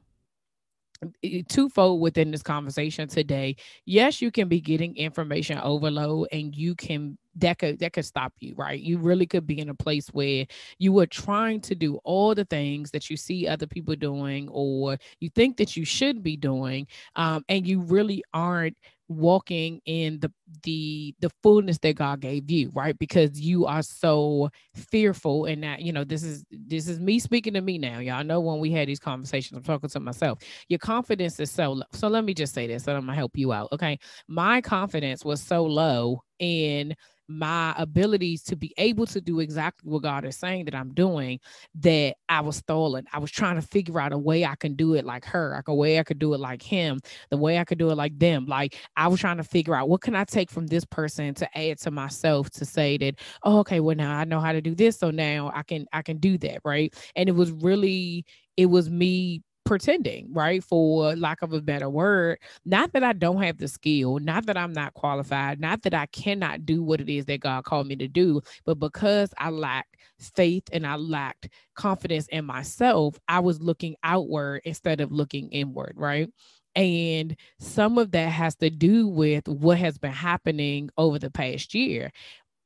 twofold 1.50 2.02
within 2.02 2.32
this 2.32 2.44
conversation 2.44 3.08
today. 3.08 3.56
Yes, 3.86 4.22
you 4.22 4.32
can 4.32 4.48
be 4.48 4.62
getting 4.62 4.96
information 4.96 5.58
overload 5.60 6.28
and 6.32 6.56
you 6.56 6.76
can 6.76 7.18
that 7.38 7.60
could 7.60 7.80
that 7.80 7.92
could 7.94 8.06
stop 8.06 8.34
you, 8.40 8.56
right? 8.56 8.80
You 8.80 8.98
really 8.98 9.26
could 9.26 9.46
be 9.46 9.60
in 9.60 9.70
a 9.70 9.76
place 9.76 10.08
where 10.10 10.46
you 10.80 10.98
are 11.00 11.06
trying 11.06 11.60
to 11.62 11.76
do 11.76 12.00
all 12.06 12.34
the 12.34 12.46
things 12.46 12.92
that 12.92 13.10
you 13.10 13.18
see 13.18 13.48
other 13.48 13.68
people 13.68 13.96
doing 13.96 14.48
or 14.50 14.98
you 15.20 15.30
think 15.30 15.58
that 15.58 15.76
you 15.76 15.84
should 15.84 16.24
be 16.24 16.38
doing, 16.38 16.88
um, 17.18 17.44
and 17.50 17.68
you 17.68 17.82
really 17.82 18.24
aren't 18.34 18.78
walking 19.08 19.82
in 19.86 20.20
the 20.20 20.32
the 20.64 21.14
the 21.20 21.30
fullness 21.44 21.78
that 21.80 21.96
God 21.96 22.20
gave 22.20 22.50
you, 22.50 22.72
right? 22.74 22.98
Because 22.98 23.40
you 23.40 23.66
are 23.66 23.82
so 23.82 24.50
fearful 24.74 25.46
and 25.46 25.64
that, 25.64 25.82
you 25.82 25.94
know, 25.94 26.04
this 26.04 26.24
is 26.24 26.44
this 26.52 26.88
is 26.88 27.00
me 27.00 27.20
speaking 27.20 27.54
to 27.54 27.62
me 27.62 27.78
now. 27.78 28.00
Y'all 28.00 28.24
know 28.24 28.40
when 28.40 28.60
we 28.60 28.72
had 28.72 28.88
these 28.88 29.00
conversations, 29.00 29.58
I'm 29.58 29.64
talking 29.64 29.90
to 29.90 30.00
myself. 30.00 30.40
Your 30.70 30.80
confidence 30.80 31.40
is 31.40 31.52
so 31.52 31.74
low. 31.74 31.86
So 31.92 32.08
let 32.08 32.24
me 32.24 32.34
just 32.34 32.54
say 32.54 32.68
this, 32.68 32.88
and 32.88 32.98
I'm 32.98 33.06
gonna 33.06 33.16
help 33.16 33.38
you 33.38 33.54
out. 33.54 33.70
Okay. 33.72 34.00
My 34.28 34.62
confidence 34.62 35.24
was 35.24 35.42
so 35.42 35.64
low 35.64 36.22
in 36.40 36.96
my 37.28 37.74
abilities 37.78 38.44
to 38.44 38.56
be 38.56 38.74
able 38.78 39.06
to 39.08 39.22
do 39.22 39.40
exactly 39.40 39.90
what 39.90 40.04
God 40.04 40.26
is 40.26 40.38
saying 40.38 40.66
that 40.66 40.76
I'm 40.76 40.94
doing, 40.94 41.40
that 41.76 42.16
I 42.30 42.42
was 42.42 42.58
stolen. 42.58 43.06
I 43.12 43.20
was 43.20 43.32
trying 43.32 43.56
to 43.56 43.62
figure 43.62 44.00
out 44.00 44.14
a 44.14 44.18
way 44.18 44.46
I 44.46 44.56
can 44.56 44.76
do 44.76 44.94
it 44.94 45.06
like 45.06 45.26
her, 45.26 45.54
like 45.56 45.68
a 45.68 45.74
way 45.76 46.00
I 46.00 46.04
could 46.04 46.20
do 46.20 46.34
it 46.34 46.40
like 46.40 46.62
him, 46.62 47.00
the 47.30 47.38
way 47.38 47.58
I 47.58 47.64
could 47.64 47.78
do 47.78 47.90
it 47.90 47.96
like 47.96 48.18
them. 48.20 48.46
Like 48.46 48.78
I 48.96 49.08
was 49.08 49.20
trying 49.20 49.38
to 49.38 49.44
figure 49.44 49.76
out 49.76 49.90
what 49.90 50.02
can 50.02 50.16
I 50.16 50.24
take 50.24 50.52
from 50.52 50.68
this 50.68 50.86
person 50.86 51.34
to 51.36 51.58
add 51.58 51.80
to 51.80 51.92
myself 51.92 52.50
to 52.52 52.66
say 52.66 52.98
that, 52.98 53.16
oh, 53.44 53.60
okay, 53.60 53.80
well 53.80 53.96
now 53.96 54.16
I 54.16 54.26
know 54.26 54.40
how 54.40 54.52
to 54.52 54.62
do 54.62 54.76
this. 54.76 54.98
So 54.98 55.12
now 55.12 55.52
I 55.54 55.64
can 55.64 55.86
I 55.94 56.02
can 56.02 56.18
do 56.18 56.38
that. 56.40 56.60
Right. 56.64 56.94
And 57.16 57.30
it 57.30 57.34
was 57.34 57.52
really, 57.52 58.26
it 58.58 58.68
was 58.68 58.90
me 58.90 59.42
pretending, 59.66 60.32
right? 60.34 60.64
For 60.64 61.16
lack 61.16 61.42
of 61.42 61.54
a 61.54 61.62
better 61.62 61.90
word. 61.90 62.40
Not 62.66 62.94
that 62.94 63.04
I 63.04 63.14
don't 63.14 63.42
have 63.42 63.58
the 63.58 63.68
skill, 63.68 64.20
not 64.20 64.46
that 64.46 64.58
I'm 64.58 64.74
not 64.74 64.94
qualified, 64.94 65.60
not 65.60 65.82
that 65.84 65.94
I 65.94 66.06
cannot 66.08 66.66
do 66.66 66.84
what 66.84 67.02
it 67.02 67.10
is 67.10 67.26
that 67.26 67.42
God 67.42 67.66
called 67.66 67.88
me 67.88 67.96
to 67.98 68.08
do, 68.08 68.42
but 68.66 68.80
because 68.80 69.34
I 69.38 69.50
lacked 69.50 69.98
faith 70.20 70.64
and 70.72 70.86
I 70.88 70.96
lacked 70.96 71.50
confidence 71.76 72.28
in 72.28 72.46
myself, 72.46 73.20
I 73.28 73.40
was 73.40 73.62
looking 73.62 73.96
outward 74.04 74.62
instead 74.66 75.02
of 75.02 75.12
looking 75.12 75.50
inward, 75.50 75.94
right? 75.96 76.30
And 76.76 77.38
some 77.60 77.98
of 77.98 78.12
that 78.12 78.30
has 78.30 78.56
to 78.58 78.70
do 78.70 79.08
with 79.08 79.48
what 79.48 79.78
has 79.78 79.98
been 79.98 80.12
happening 80.12 80.90
over 80.98 81.18
the 81.18 81.32
past 81.32 81.74
year 81.74 82.12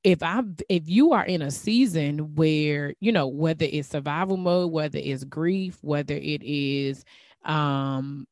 if 0.04 0.24
i 0.24 0.42
if 0.70 0.88
you 0.88 1.12
are 1.14 1.26
in 1.26 1.42
a 1.42 1.52
season 1.52 2.36
where 2.36 2.94
you 3.00 3.12
know 3.12 3.28
whether 3.28 3.66
it's 3.70 3.90
survival 3.90 4.38
mode 4.38 4.72
whether 4.72 5.00
it's 5.02 5.24
grief 5.26 5.78
whether 5.82 6.14
it 6.14 6.42
is 6.44 7.04
um 7.46 8.26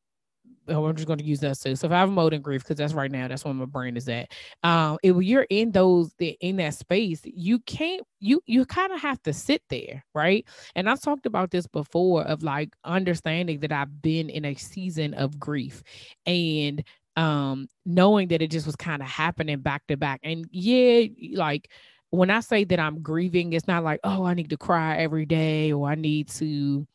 oh, 0.70 0.86
I'm 0.86 0.96
just 0.96 1.08
going 1.08 1.20
to 1.20 1.26
use 1.26 1.40
that 1.42 1.58
so 1.58 1.74
survival 1.74 2.14
mode 2.14 2.34
and 2.34 2.44
grief 2.44 2.64
because 2.64 2.78
that's 2.78 2.94
right 2.94 3.12
now 3.12 3.28
that's 3.28 3.46
where 3.46 3.54
my 3.54 3.66
brain 3.66 3.98
is 3.98 4.08
at. 4.10 4.32
Um, 4.64 4.98
if 5.04 5.16
you're 5.18 5.48
in 5.50 5.72
those 5.72 6.14
in 6.20 6.58
that 6.58 6.74
space, 6.74 7.22
you 7.24 7.60
can't 7.60 8.04
you 8.20 8.42
you 8.46 8.66
kind 8.66 8.92
of 8.92 9.02
have 9.02 9.22
to 9.24 9.34
sit 9.34 9.62
there, 9.70 10.04
right? 10.14 10.46
And 10.76 10.90
I've 10.90 11.02
talked 11.02 11.26
about 11.26 11.52
this 11.52 11.68
before 11.68 12.24
of 12.24 12.44
like 12.44 12.70
understanding 12.84 13.60
that 13.62 13.72
I've 13.72 14.02
been 14.02 14.30
in 14.30 14.46
a 14.46 14.56
season 14.56 15.14
of 15.14 15.40
grief, 15.40 15.84
and 16.26 16.84
um, 17.18 17.68
knowing 17.86 18.30
that 18.30 18.42
it 18.42 18.52
just 18.52 18.66
was 18.66 18.78
kind 18.78 19.02
of 19.02 19.10
happening 19.10 19.60
back 19.62 19.86
to 19.88 19.98
back. 19.98 20.22
And 20.24 20.48
yeah, 20.52 21.08
like 21.36 21.70
when 22.12 22.30
I 22.30 22.40
say 22.42 22.64
that 22.66 22.80
I'm 22.80 23.02
grieving, 23.02 23.54
it's 23.54 23.68
not 23.68 23.84
like, 23.84 24.00
oh, 24.06 24.24
I 24.24 24.36
need 24.36 24.52
to 24.52 24.58
cry 24.58 24.98
every 24.98 25.26
day 25.26 25.74
or 25.74 25.90
I 25.90 25.96
need 25.96 26.30
to 26.30 26.88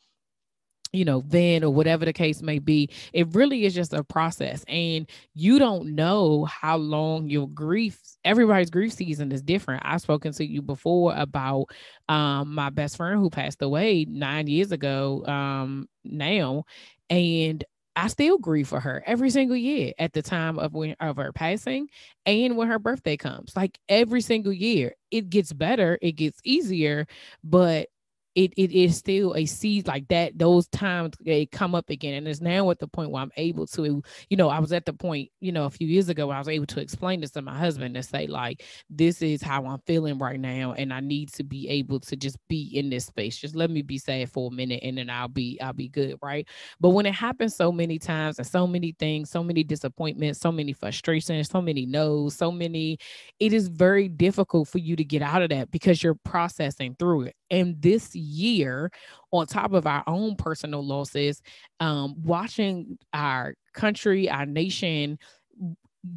you 0.95 1.05
know, 1.05 1.23
then 1.25 1.63
or 1.63 1.73
whatever 1.73 2.05
the 2.05 2.13
case 2.13 2.43
may 2.43 2.59
be. 2.59 2.87
It 3.13 3.33
really 3.33 3.65
is 3.65 3.73
just 3.73 3.93
a 3.93 4.03
process. 4.03 4.63
And 4.67 5.09
you 5.33 5.57
don't 5.57 5.95
know 5.95 6.45
how 6.45 6.77
long 6.77 7.29
your 7.29 7.49
grief, 7.49 7.99
everybody's 8.23 8.69
grief 8.69 8.93
season 8.93 9.31
is 9.31 9.41
different. 9.41 9.81
I've 9.85 10.01
spoken 10.01 10.33
to 10.33 10.45
you 10.45 10.61
before 10.61 11.15
about 11.15 11.65
um 12.09 12.53
my 12.53 12.69
best 12.69 12.97
friend 12.97 13.19
who 13.19 13.31
passed 13.31 13.61
away 13.63 14.05
nine 14.07 14.47
years 14.47 14.71
ago 14.71 15.25
um 15.25 15.87
now. 16.03 16.65
And 17.09 17.63
I 17.95 18.07
still 18.07 18.37
grieve 18.39 18.67
for 18.67 18.79
her 18.79 19.03
every 19.05 19.29
single 19.29 19.55
year 19.57 19.93
at 19.99 20.13
the 20.13 20.21
time 20.23 20.57
of 20.57 20.73
when 20.73 20.95
of 20.99 21.17
her 21.17 21.31
passing 21.31 21.89
and 22.25 22.57
when 22.57 22.67
her 22.69 22.79
birthday 22.79 23.17
comes. 23.17 23.55
Like 23.55 23.79
every 23.87 24.21
single 24.21 24.53
year, 24.53 24.95
it 25.11 25.29
gets 25.29 25.53
better, 25.53 25.99
it 26.01 26.13
gets 26.13 26.39
easier, 26.43 27.05
but 27.43 27.89
it 28.35 28.53
it 28.57 28.71
is 28.71 28.97
still 28.97 29.35
a 29.35 29.45
seed 29.45 29.87
like 29.87 30.07
that. 30.07 30.37
Those 30.37 30.67
times 30.67 31.13
they 31.19 31.45
come 31.45 31.75
up 31.75 31.89
again, 31.89 32.15
and 32.15 32.27
it's 32.27 32.41
now 32.41 32.69
at 32.71 32.79
the 32.79 32.87
point 32.87 33.11
where 33.11 33.21
I'm 33.21 33.31
able 33.37 33.67
to, 33.67 34.01
you 34.29 34.37
know, 34.37 34.49
I 34.49 34.59
was 34.59 34.71
at 34.71 34.85
the 34.85 34.93
point, 34.93 35.29
you 35.39 35.51
know, 35.51 35.65
a 35.65 35.69
few 35.69 35.87
years 35.87 36.09
ago, 36.09 36.31
I 36.31 36.39
was 36.39 36.47
able 36.47 36.65
to 36.67 36.79
explain 36.79 37.21
this 37.21 37.31
to 37.31 37.41
my 37.41 37.57
husband 37.57 37.95
and 37.95 38.05
say 38.05 38.27
like, 38.27 38.63
this 38.89 39.21
is 39.21 39.41
how 39.41 39.65
I'm 39.65 39.79
feeling 39.85 40.17
right 40.17 40.39
now, 40.39 40.73
and 40.73 40.93
I 40.93 40.99
need 40.99 41.31
to 41.33 41.43
be 41.43 41.69
able 41.69 41.99
to 42.01 42.15
just 42.15 42.37
be 42.47 42.71
in 42.77 42.89
this 42.89 43.05
space. 43.05 43.37
Just 43.37 43.55
let 43.55 43.69
me 43.69 43.81
be 43.81 43.97
sad 43.97 44.29
for 44.31 44.49
a 44.51 44.53
minute, 44.53 44.81
and 44.83 44.97
then 44.97 45.09
I'll 45.09 45.27
be 45.27 45.59
I'll 45.61 45.73
be 45.73 45.89
good, 45.89 46.17
right? 46.23 46.47
But 46.79 46.89
when 46.89 47.05
it 47.05 47.13
happens 47.13 47.55
so 47.55 47.71
many 47.71 47.99
times 47.99 48.39
and 48.39 48.47
so 48.47 48.65
many 48.65 48.95
things, 48.99 49.29
so 49.29 49.43
many 49.43 49.63
disappointments, 49.63 50.39
so 50.39 50.51
many 50.51 50.73
frustrations, 50.73 51.49
so 51.49 51.61
many 51.61 51.85
no's, 51.85 52.35
so 52.35 52.51
many, 52.51 52.97
it 53.39 53.53
is 53.53 53.67
very 53.67 54.07
difficult 54.07 54.67
for 54.67 54.79
you 54.79 54.95
to 54.95 55.03
get 55.03 55.21
out 55.21 55.41
of 55.41 55.49
that 55.49 55.71
because 55.71 56.01
you're 56.01 56.17
processing 56.25 56.95
through 56.97 57.23
it. 57.23 57.35
And 57.49 57.81
this 57.81 58.15
year, 58.23 58.91
on 59.31 59.47
top 59.47 59.73
of 59.73 59.85
our 59.87 60.03
own 60.07 60.35
personal 60.35 60.85
losses, 60.85 61.41
um, 61.79 62.15
watching 62.23 62.97
our 63.13 63.55
country, 63.73 64.29
our 64.29 64.45
nation 64.45 65.17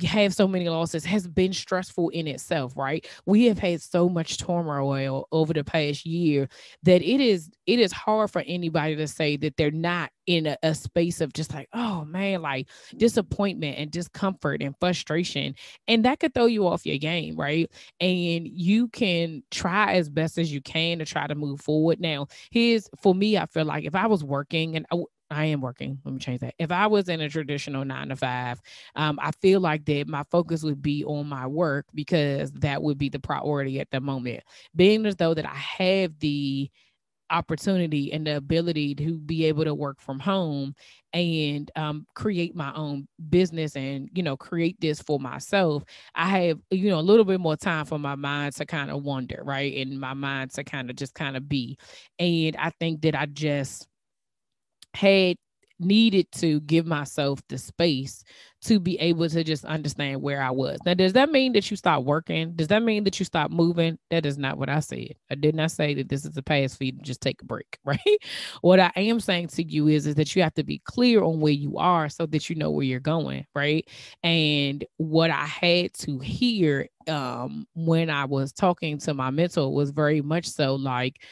have 0.02 0.34
so 0.34 0.48
many 0.48 0.68
losses 0.68 1.04
has 1.04 1.28
been 1.28 1.52
stressful 1.52 2.08
in 2.10 2.26
itself 2.26 2.72
right? 2.76 3.06
We 3.24 3.46
have 3.46 3.58
had 3.58 3.80
so 3.80 4.08
much 4.08 4.38
turmoil 4.38 5.28
over 5.32 5.52
the 5.52 5.64
past 5.64 6.04
year 6.04 6.48
that 6.82 7.02
it 7.02 7.20
is 7.20 7.50
it 7.66 7.78
is 7.78 7.92
hard 7.92 8.30
for 8.30 8.42
anybody 8.46 8.96
to 8.96 9.06
say 9.06 9.36
that 9.38 9.56
they're 9.56 9.70
not 9.70 10.10
in 10.26 10.46
a, 10.46 10.56
a, 10.64 10.74
space 10.74 11.20
of 11.20 11.32
just 11.32 11.54
like 11.54 11.68
oh 11.72 12.04
man 12.04 12.42
like 12.42 12.68
disappointment 12.96 13.78
and 13.78 13.90
discomfort 13.90 14.60
and 14.60 14.74
frustration. 14.80 15.54
And 15.86 16.04
that 16.04 16.18
could 16.18 16.34
throw 16.34 16.46
you 16.46 16.66
off 16.66 16.86
your 16.86 16.98
game 16.98 17.36
right? 17.36 17.70
And 18.00 18.46
you 18.48 18.88
can 18.88 19.42
try 19.50 19.94
as 19.94 20.08
best 20.08 20.38
as 20.38 20.52
you 20.52 20.60
can 20.60 20.98
to 20.98 21.04
try 21.04 21.26
to 21.26 21.34
move 21.34 21.60
forward. 21.60 22.00
Now 22.00 22.26
here's 22.50 22.88
for 23.02 23.14
me 23.14 23.36
i 23.38 23.46
feel 23.46 23.64
like 23.64 23.84
if 23.84 23.94
i 23.94 24.06
was 24.06 24.24
working 24.24 24.76
and 24.76 24.86
I, 24.92 24.96
I 25.30 25.46
am 25.46 25.60
working. 25.60 25.98
Let 26.04 26.14
me 26.14 26.20
change 26.20 26.40
that. 26.40 26.54
If 26.58 26.70
I 26.70 26.86
was 26.86 27.08
in 27.08 27.20
a 27.20 27.28
traditional 27.28 27.84
nine 27.84 28.10
to 28.10 28.16
five, 28.16 28.60
um, 28.94 29.18
I 29.20 29.32
feel 29.42 29.60
like 29.60 29.84
that 29.86 30.06
my 30.06 30.22
focus 30.30 30.62
would 30.62 30.80
be 30.80 31.04
on 31.04 31.28
my 31.28 31.46
work 31.48 31.86
because 31.94 32.52
that 32.52 32.80
would 32.82 32.96
be 32.96 33.08
the 33.08 33.18
priority 33.18 33.80
at 33.80 33.90
the 33.90 34.00
moment. 34.00 34.44
Being 34.76 35.04
as 35.04 35.16
though 35.16 35.34
that 35.34 35.44
I 35.46 35.54
have 35.54 36.16
the 36.20 36.70
opportunity 37.30 38.12
and 38.12 38.26
the 38.26 38.36
ability 38.36 38.94
to 38.94 39.18
be 39.18 39.46
able 39.46 39.64
to 39.64 39.74
work 39.74 40.00
from 40.00 40.20
home 40.20 40.74
and 41.12 41.70
um, 41.76 42.06
create 42.14 42.54
my 42.54 42.72
own 42.74 43.08
business 43.30 43.76
and 43.76 44.08
you 44.14 44.22
know 44.22 44.36
create 44.36 44.80
this 44.80 45.00
for 45.02 45.18
myself 45.18 45.82
i 46.14 46.26
have 46.28 46.60
you 46.70 46.88
know 46.88 47.00
a 47.00 47.02
little 47.02 47.24
bit 47.24 47.40
more 47.40 47.56
time 47.56 47.84
for 47.84 47.98
my 47.98 48.14
mind 48.14 48.54
to 48.54 48.64
kind 48.66 48.90
of 48.92 49.02
wander 49.02 49.42
right 49.44 49.74
and 49.76 49.98
my 49.98 50.14
mind 50.14 50.52
to 50.52 50.62
kind 50.62 50.90
of 50.90 50.96
just 50.96 51.14
kind 51.14 51.36
of 51.36 51.48
be 51.48 51.76
and 52.20 52.56
i 52.58 52.70
think 52.78 53.02
that 53.02 53.14
i 53.16 53.26
just 53.26 53.88
had 54.96 55.36
needed 55.78 56.26
to 56.32 56.60
give 56.60 56.86
myself 56.86 57.40
the 57.48 57.58
space 57.58 58.24
to 58.62 58.80
be 58.80 58.98
able 58.98 59.28
to 59.28 59.44
just 59.44 59.64
understand 59.64 60.22
where 60.22 60.42
I 60.42 60.50
was. 60.50 60.78
Now, 60.86 60.94
does 60.94 61.12
that 61.12 61.30
mean 61.30 61.52
that 61.52 61.70
you 61.70 61.76
stop 61.76 62.02
working? 62.02 62.54
Does 62.56 62.68
that 62.68 62.82
mean 62.82 63.04
that 63.04 63.18
you 63.18 63.24
stop 63.24 63.50
moving? 63.50 63.98
That 64.10 64.24
is 64.24 64.38
not 64.38 64.58
what 64.58 64.68
I 64.68 64.80
said. 64.80 65.12
I 65.30 65.34
did 65.34 65.54
not 65.54 65.70
say 65.70 65.94
that 65.94 66.08
this 66.08 66.24
is 66.24 66.36
a 66.36 66.42
pass 66.42 66.74
for 66.74 66.84
you 66.84 66.92
to 66.92 67.02
just 67.02 67.20
take 67.20 67.42
a 67.42 67.44
break, 67.44 67.78
right? 67.84 67.98
what 68.62 68.80
I 68.80 68.90
am 68.96 69.20
saying 69.20 69.48
to 69.48 69.62
you 69.62 69.88
is, 69.88 70.06
is 70.06 70.14
that 70.16 70.34
you 70.34 70.42
have 70.42 70.54
to 70.54 70.64
be 70.64 70.80
clear 70.84 71.22
on 71.22 71.40
where 71.40 71.52
you 71.52 71.76
are 71.76 72.08
so 72.08 72.26
that 72.26 72.48
you 72.48 72.56
know 72.56 72.70
where 72.70 72.84
you're 72.86 73.00
going, 73.00 73.44
right? 73.54 73.86
And 74.22 74.84
what 74.96 75.30
I 75.30 75.44
had 75.44 75.92
to 75.94 76.18
hear 76.18 76.88
um 77.08 77.66
when 77.74 78.10
I 78.10 78.24
was 78.24 78.52
talking 78.52 78.98
to 78.98 79.14
my 79.14 79.30
mentor 79.30 79.72
was 79.72 79.90
very 79.90 80.20
much 80.22 80.46
so 80.46 80.74
like 80.74 81.22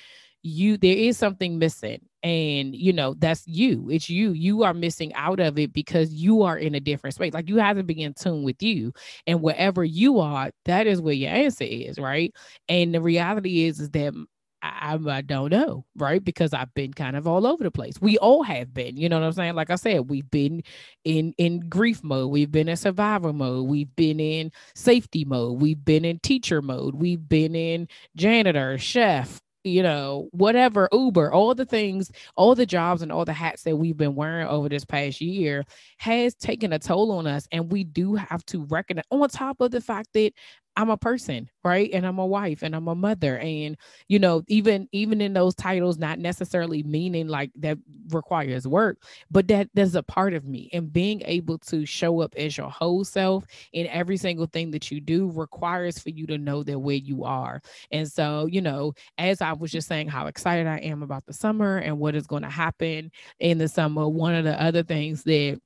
you 0.42 0.76
there 0.76 0.96
is 0.96 1.16
something 1.16 1.58
missing 1.58 2.00
and 2.24 2.74
you 2.74 2.92
know 2.92 3.14
that's 3.18 3.46
you 3.46 3.88
it's 3.90 4.08
you 4.08 4.32
you 4.32 4.64
are 4.64 4.74
missing 4.74 5.12
out 5.14 5.38
of 5.38 5.58
it 5.58 5.72
because 5.72 6.12
you 6.12 6.42
are 6.42 6.56
in 6.58 6.74
a 6.74 6.80
different 6.80 7.14
space 7.14 7.34
like 7.34 7.48
you 7.48 7.58
have 7.58 7.76
to 7.76 7.84
be 7.84 8.02
in 8.02 8.14
tune 8.14 8.42
with 8.42 8.62
you 8.62 8.92
and 9.26 9.42
wherever 9.42 9.84
you 9.84 10.18
are 10.18 10.50
that 10.64 10.86
is 10.86 11.00
where 11.02 11.14
your 11.14 11.30
answer 11.30 11.64
is 11.64 11.98
right 11.98 12.34
and 12.68 12.94
the 12.94 13.00
reality 13.00 13.64
is 13.64 13.78
is 13.78 13.90
that 13.90 14.14
I, 14.66 14.98
I 15.08 15.20
don't 15.20 15.50
know, 15.50 15.84
right? 15.94 16.24
Because 16.24 16.54
I've 16.54 16.72
been 16.72 16.94
kind 16.94 17.16
of 17.16 17.26
all 17.26 17.46
over 17.46 17.62
the 17.62 17.70
place. 17.70 18.00
We 18.00 18.16
all 18.16 18.42
have 18.42 18.72
been, 18.72 18.96
you 18.96 19.10
know 19.10 19.20
what 19.20 19.26
I'm 19.26 19.32
saying? 19.32 19.54
Like 19.54 19.68
I 19.68 19.74
said, 19.74 20.08
we've 20.08 20.30
been 20.30 20.62
in 21.04 21.34
in 21.36 21.68
grief 21.68 22.02
mode, 22.02 22.30
we've 22.30 22.50
been 22.50 22.68
in 22.70 22.76
survival 22.76 23.34
mode, 23.34 23.68
we've 23.68 23.94
been 23.94 24.20
in 24.20 24.50
safety 24.74 25.26
mode, 25.26 25.60
we've 25.60 25.84
been 25.84 26.06
in 26.06 26.18
teacher 26.20 26.62
mode, 26.62 26.94
we've 26.94 27.28
been 27.28 27.54
in 27.54 27.88
janitor, 28.16 28.78
chef, 28.78 29.42
you 29.64 29.82
know, 29.82 30.28
whatever, 30.32 30.88
Uber, 30.92 31.32
all 31.32 31.54
the 31.54 31.64
things, 31.64 32.10
all 32.36 32.54
the 32.54 32.66
jobs 32.66 33.02
and 33.02 33.10
all 33.10 33.24
the 33.24 33.32
hats 33.32 33.62
that 33.62 33.76
we've 33.76 33.96
been 33.96 34.14
wearing 34.14 34.46
over 34.46 34.68
this 34.68 34.84
past 34.84 35.20
year 35.20 35.64
has 35.98 36.34
taken 36.34 36.72
a 36.74 36.78
toll 36.78 37.10
on 37.12 37.26
us. 37.26 37.48
And 37.50 37.72
we 37.72 37.82
do 37.84 38.14
have 38.14 38.44
to 38.46 38.64
recognize, 38.66 39.04
on 39.10 39.28
top 39.30 39.60
of 39.60 39.70
the 39.70 39.80
fact 39.80 40.10
that 40.12 40.32
I'm 40.76 40.90
a 40.90 40.96
person, 40.96 41.48
right? 41.62 41.88
And 41.92 42.04
I'm 42.04 42.18
a 42.18 42.26
wife 42.26 42.62
and 42.62 42.74
I'm 42.74 42.88
a 42.88 42.94
mother. 42.94 43.38
And, 43.38 43.76
you 44.08 44.18
know, 44.18 44.42
even 44.48 44.88
even 44.92 45.20
in 45.20 45.32
those 45.32 45.54
titles, 45.54 45.98
not 45.98 46.18
necessarily 46.18 46.82
meaning 46.82 47.28
like 47.28 47.50
that 47.56 47.78
requires 48.10 48.66
work, 48.66 48.98
but 49.30 49.46
that 49.48 49.68
there's 49.74 49.94
a 49.94 50.02
part 50.02 50.34
of 50.34 50.44
me. 50.44 50.68
And 50.72 50.92
being 50.92 51.22
able 51.26 51.58
to 51.58 51.86
show 51.86 52.20
up 52.20 52.34
as 52.36 52.56
your 52.56 52.70
whole 52.70 53.04
self 53.04 53.44
in 53.72 53.86
every 53.86 54.16
single 54.16 54.46
thing 54.46 54.70
that 54.72 54.90
you 54.90 55.00
do 55.00 55.30
requires 55.30 55.98
for 55.98 56.10
you 56.10 56.26
to 56.26 56.38
know 56.38 56.62
that 56.64 56.78
where 56.78 56.96
you 56.96 57.24
are. 57.24 57.60
And 57.92 58.10
so, 58.10 58.46
you 58.46 58.60
know, 58.60 58.94
as 59.18 59.40
I 59.40 59.52
was 59.52 59.70
just 59.70 59.88
saying 59.88 60.08
how 60.08 60.26
excited 60.26 60.66
I 60.66 60.78
am 60.78 61.02
about 61.02 61.24
the 61.26 61.32
summer 61.32 61.78
and 61.78 61.98
what 61.98 62.16
is 62.16 62.26
going 62.26 62.42
to 62.42 62.50
happen 62.50 63.12
in 63.38 63.58
the 63.58 63.68
summer, 63.68 64.08
one 64.08 64.34
of 64.34 64.44
the 64.44 64.60
other 64.60 64.82
things 64.82 65.22
that 65.24 65.60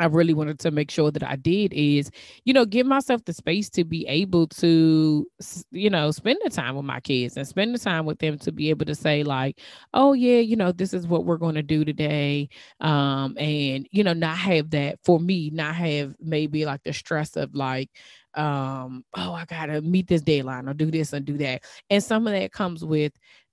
I 0.00 0.06
really 0.06 0.34
wanted 0.34 0.58
to 0.60 0.70
make 0.72 0.90
sure 0.90 1.10
that 1.12 1.22
I 1.22 1.36
did 1.36 1.72
is, 1.74 2.10
you 2.44 2.54
know, 2.54 2.64
give 2.64 2.86
myself 2.86 3.24
the 3.24 3.34
space 3.34 3.68
to 3.70 3.84
be 3.84 4.06
able 4.08 4.46
to, 4.48 5.26
you 5.70 5.90
know, 5.90 6.10
spend 6.10 6.38
the 6.42 6.50
time 6.50 6.76
with 6.76 6.86
my 6.86 7.00
kids 7.00 7.36
and 7.36 7.46
spend 7.46 7.74
the 7.74 7.78
time 7.78 8.06
with 8.06 8.18
them 8.18 8.38
to 8.38 8.52
be 8.52 8.70
able 8.70 8.86
to 8.86 8.94
say, 8.94 9.22
like, 9.22 9.60
oh, 9.94 10.14
yeah, 10.14 10.38
you 10.38 10.56
know, 10.56 10.72
this 10.72 10.94
is 10.94 11.06
what 11.06 11.26
we're 11.26 11.36
going 11.36 11.54
to 11.54 11.62
do 11.62 11.84
today. 11.84 12.48
Um, 12.80 13.36
and, 13.38 13.86
you 13.92 14.02
know, 14.02 14.14
not 14.14 14.38
have 14.38 14.70
that 14.70 14.98
for 15.04 15.20
me, 15.20 15.50
not 15.50 15.74
have 15.76 16.14
maybe 16.18 16.64
like 16.64 16.82
the 16.82 16.92
stress 16.94 17.36
of 17.36 17.54
like, 17.54 17.90
um, 18.34 19.04
oh, 19.14 19.32
I 19.34 19.44
got 19.44 19.66
to 19.66 19.82
meet 19.82 20.08
this 20.08 20.22
deadline 20.22 20.68
or 20.68 20.74
do 20.74 20.90
this 20.90 21.12
and 21.12 21.26
do 21.26 21.36
that. 21.38 21.62
And 21.90 22.02
some 22.02 22.26
of 22.26 22.32
that 22.32 22.52
comes 22.52 22.84
with, 22.84 23.12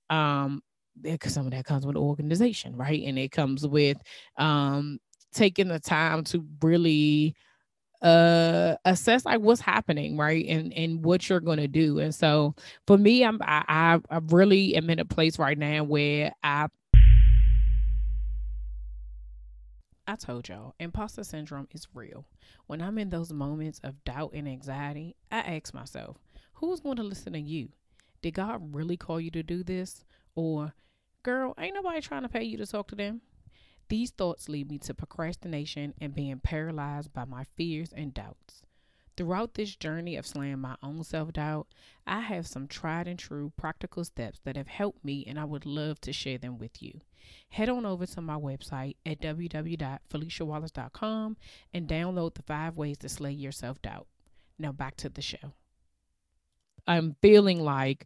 um, 0.09 0.61
some 1.25 1.45
of 1.45 1.51
that 1.51 1.65
comes 1.65 1.85
with 1.85 1.95
organization, 1.95 2.75
right? 2.75 3.03
And 3.05 3.19
it 3.19 3.31
comes 3.31 3.67
with 3.67 3.97
um 4.37 4.97
taking 5.33 5.67
the 5.67 5.79
time 5.79 6.23
to 6.23 6.45
really 6.61 7.35
uh 8.01 8.75
assess 8.85 9.25
like 9.25 9.41
what's 9.41 9.59
happening 9.59 10.15
right 10.17 10.45
and 10.47 10.71
and 10.73 11.03
what 11.03 11.27
you're 11.27 11.39
going 11.39 11.57
to 11.57 11.67
do 11.67 11.97
and 11.97 12.13
so 12.13 12.53
for 12.85 12.95
me 12.95 13.23
i'm 13.23 13.39
I, 13.41 13.99
I 14.09 14.19
really 14.27 14.75
am 14.75 14.91
in 14.91 14.99
a 14.99 15.05
place 15.05 15.39
right 15.39 15.57
now 15.57 15.83
where 15.83 16.31
i 16.43 16.67
I 20.09 20.15
told 20.15 20.47
y'all, 20.47 20.73
imposter 20.79 21.25
syndrome 21.25 21.67
is 21.71 21.85
real. 21.93 22.25
When 22.67 22.81
I'm 22.81 22.97
in 22.97 23.09
those 23.09 23.33
moments 23.33 23.81
of 23.83 24.05
doubt 24.05 24.31
and 24.33 24.47
anxiety, 24.47 25.17
I 25.29 25.39
ask 25.39 25.73
myself, 25.73 26.15
who's 26.53 26.79
going 26.79 26.95
to 26.95 27.03
listen 27.03 27.33
to 27.33 27.39
you? 27.39 27.69
Did 28.21 28.35
God 28.35 28.73
really 28.73 28.95
call 28.95 29.19
you 29.19 29.31
to 29.31 29.43
do 29.43 29.63
this? 29.63 30.05
Or, 30.33 30.73
girl, 31.23 31.53
ain't 31.59 31.75
nobody 31.75 31.99
trying 31.99 32.21
to 32.21 32.29
pay 32.29 32.43
you 32.43 32.57
to 32.57 32.65
talk 32.65 32.87
to 32.87 32.95
them? 32.95 33.19
These 33.89 34.11
thoughts 34.11 34.47
lead 34.49 34.69
me 34.69 34.77
to 34.79 34.93
procrastination 34.93 35.93
and 36.01 36.13
being 36.13 36.39
paralyzed 36.39 37.13
by 37.13 37.23
my 37.25 37.45
fears 37.55 37.93
and 37.93 38.13
doubts. 38.13 38.61
Throughout 39.15 39.53
this 39.55 39.75
journey 39.75 40.15
of 40.15 40.27
slaying 40.27 40.59
my 40.59 40.75
own 40.83 41.03
self 41.03 41.33
doubt, 41.33 41.67
I 42.05 42.19
have 42.19 42.45
some 42.45 42.67
tried 42.67 43.07
and 43.07 43.17
true 43.17 43.51
practical 43.57 44.03
steps 44.03 44.39
that 44.43 44.55
have 44.55 44.67
helped 44.67 45.03
me, 45.03 45.23
and 45.25 45.39
I 45.39 45.45
would 45.45 45.65
love 45.65 45.99
to 46.01 46.13
share 46.13 46.37
them 46.37 46.59
with 46.59 46.83
you. 46.83 47.01
Head 47.49 47.69
on 47.69 47.83
over 47.85 48.05
to 48.05 48.21
my 48.21 48.35
website 48.35 48.95
at 49.05 49.19
www.feliciawallace.com 49.19 51.37
and 51.73 51.87
download 51.87 52.35
the 52.35 52.43
five 52.43 52.77
ways 52.77 52.97
to 52.99 53.09
slay 53.09 53.31
your 53.31 53.51
self 53.51 53.81
doubt. 53.81 54.05
Now, 54.59 54.71
back 54.71 54.95
to 54.97 55.09
the 55.09 55.21
show. 55.21 55.53
I'm 56.85 57.15
feeling 57.21 57.59
like, 57.59 58.05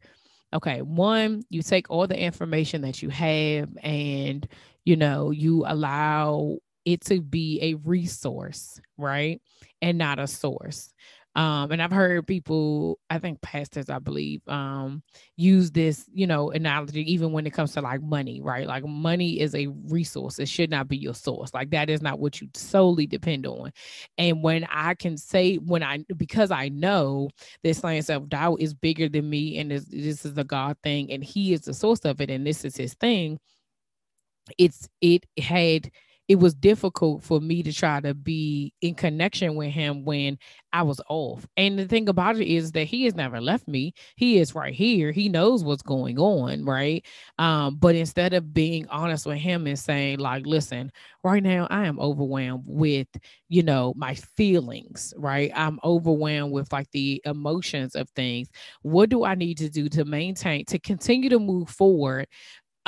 okay, 0.53 0.81
one, 0.81 1.43
you 1.49 1.61
take 1.61 1.89
all 1.89 2.07
the 2.07 2.19
information 2.19 2.81
that 2.81 3.01
you 3.01 3.09
have 3.09 3.69
and 3.83 4.47
you 4.83 4.95
know, 4.95 5.29
you 5.31 5.63
allow 5.67 6.57
it 6.85 7.01
to 7.01 7.21
be 7.21 7.59
a 7.61 7.75
resource, 7.87 8.81
right? 8.97 9.39
And 9.81 9.97
not 9.97 10.17
a 10.19 10.25
source. 10.27 10.91
Um, 11.35 11.71
and 11.71 11.81
I've 11.81 11.91
heard 11.91 12.27
people, 12.27 12.99
I 13.09 13.17
think 13.17 13.41
pastors, 13.41 13.89
I 13.89 13.99
believe, 13.99 14.41
um, 14.49 15.01
use 15.37 15.71
this, 15.71 16.05
you 16.13 16.27
know, 16.27 16.51
analogy 16.51 17.09
even 17.11 17.31
when 17.31 17.47
it 17.47 17.51
comes 17.53 17.71
to 17.73 17.81
like 17.81 18.01
money, 18.01 18.41
right? 18.41 18.67
Like 18.67 18.83
money 18.85 19.39
is 19.39 19.55
a 19.55 19.67
resource. 19.67 20.39
It 20.39 20.49
should 20.49 20.69
not 20.69 20.89
be 20.89 20.97
your 20.97 21.13
source. 21.13 21.53
Like 21.53 21.69
that 21.71 21.89
is 21.89 22.01
not 22.01 22.19
what 22.19 22.41
you 22.41 22.49
solely 22.53 23.07
depend 23.07 23.47
on. 23.47 23.71
And 24.17 24.43
when 24.43 24.65
I 24.69 24.93
can 24.95 25.17
say, 25.17 25.55
when 25.55 25.83
I 25.83 25.99
because 26.17 26.51
I 26.51 26.69
know 26.69 27.29
this 27.63 27.79
slaying 27.79 28.03
of 28.09 28.29
doubt 28.29 28.59
is 28.59 28.73
bigger 28.73 29.07
than 29.07 29.29
me 29.29 29.57
and 29.57 29.71
this, 29.71 29.85
this 29.85 30.25
is 30.25 30.37
a 30.37 30.43
God 30.43 30.77
thing, 30.83 31.11
and 31.11 31.23
he 31.23 31.53
is 31.53 31.61
the 31.61 31.73
source 31.73 32.01
of 32.01 32.19
it, 32.21 32.29
and 32.29 32.45
this 32.45 32.65
is 32.65 32.75
his 32.75 32.93
thing 32.95 33.39
it's 34.57 34.87
it 35.01 35.25
had 35.39 35.91
it 36.31 36.39
was 36.39 36.53
difficult 36.53 37.21
for 37.21 37.41
me 37.41 37.61
to 37.61 37.73
try 37.73 37.99
to 37.99 38.13
be 38.13 38.73
in 38.79 38.95
connection 38.95 39.53
with 39.55 39.69
him 39.69 40.05
when 40.05 40.37
I 40.71 40.81
was 40.81 41.01
off. 41.09 41.45
And 41.57 41.77
the 41.77 41.85
thing 41.85 42.07
about 42.07 42.37
it 42.37 42.47
is 42.47 42.71
that 42.71 42.85
he 42.85 43.03
has 43.03 43.15
never 43.15 43.41
left 43.41 43.67
me. 43.67 43.93
He 44.15 44.37
is 44.37 44.55
right 44.55 44.73
here. 44.73 45.11
He 45.11 45.27
knows 45.27 45.61
what's 45.61 45.81
going 45.81 46.17
on, 46.17 46.63
right? 46.63 47.05
Um, 47.37 47.75
but 47.75 47.95
instead 47.95 48.33
of 48.33 48.53
being 48.53 48.87
honest 48.87 49.25
with 49.25 49.39
him 49.39 49.67
and 49.67 49.77
saying, 49.77 50.19
like, 50.19 50.45
listen, 50.45 50.93
right 51.21 51.43
now 51.43 51.67
I 51.69 51.85
am 51.85 51.99
overwhelmed 51.99 52.63
with, 52.65 53.09
you 53.49 53.63
know, 53.63 53.93
my 53.97 54.15
feelings, 54.15 55.13
right? 55.17 55.51
I'm 55.53 55.81
overwhelmed 55.83 56.53
with 56.53 56.71
like 56.71 56.89
the 56.91 57.21
emotions 57.25 57.93
of 57.93 58.09
things. 58.11 58.47
What 58.83 59.09
do 59.09 59.25
I 59.25 59.35
need 59.35 59.57
to 59.57 59.69
do 59.69 59.89
to 59.89 60.05
maintain, 60.05 60.63
to 60.67 60.79
continue 60.79 61.29
to 61.29 61.39
move 61.39 61.67
forward 61.69 62.27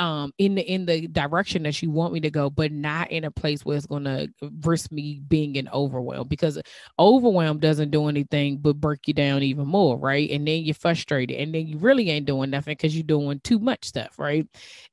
um 0.00 0.32
in 0.38 0.56
the 0.56 0.62
in 0.62 0.86
the 0.86 1.06
direction 1.08 1.62
that 1.62 1.80
you 1.80 1.90
want 1.90 2.12
me 2.12 2.18
to 2.20 2.30
go 2.30 2.50
but 2.50 2.72
not 2.72 3.10
in 3.12 3.24
a 3.24 3.30
place 3.30 3.64
where 3.64 3.76
it's 3.76 3.86
going 3.86 4.02
to 4.04 4.28
risk 4.62 4.90
me 4.90 5.20
being 5.28 5.54
in 5.54 5.68
overwhelm 5.68 6.26
because 6.26 6.58
overwhelm 6.98 7.58
doesn't 7.58 7.90
do 7.90 8.08
anything 8.08 8.56
but 8.58 8.80
break 8.80 9.06
you 9.06 9.14
down 9.14 9.42
even 9.42 9.66
more 9.66 9.96
right? 9.96 10.30
And 10.30 10.46
then 10.48 10.62
you're 10.64 10.74
frustrated 10.74 11.36
and 11.36 11.54
then 11.54 11.68
you 11.68 11.78
really 11.78 12.10
ain't 12.10 12.26
doing 12.26 12.50
nothing 12.50 12.72
because 12.72 12.96
you're 12.96 13.04
doing 13.04 13.40
too 13.44 13.58
much 13.60 13.84
stuff 13.84 14.18
right? 14.18 14.46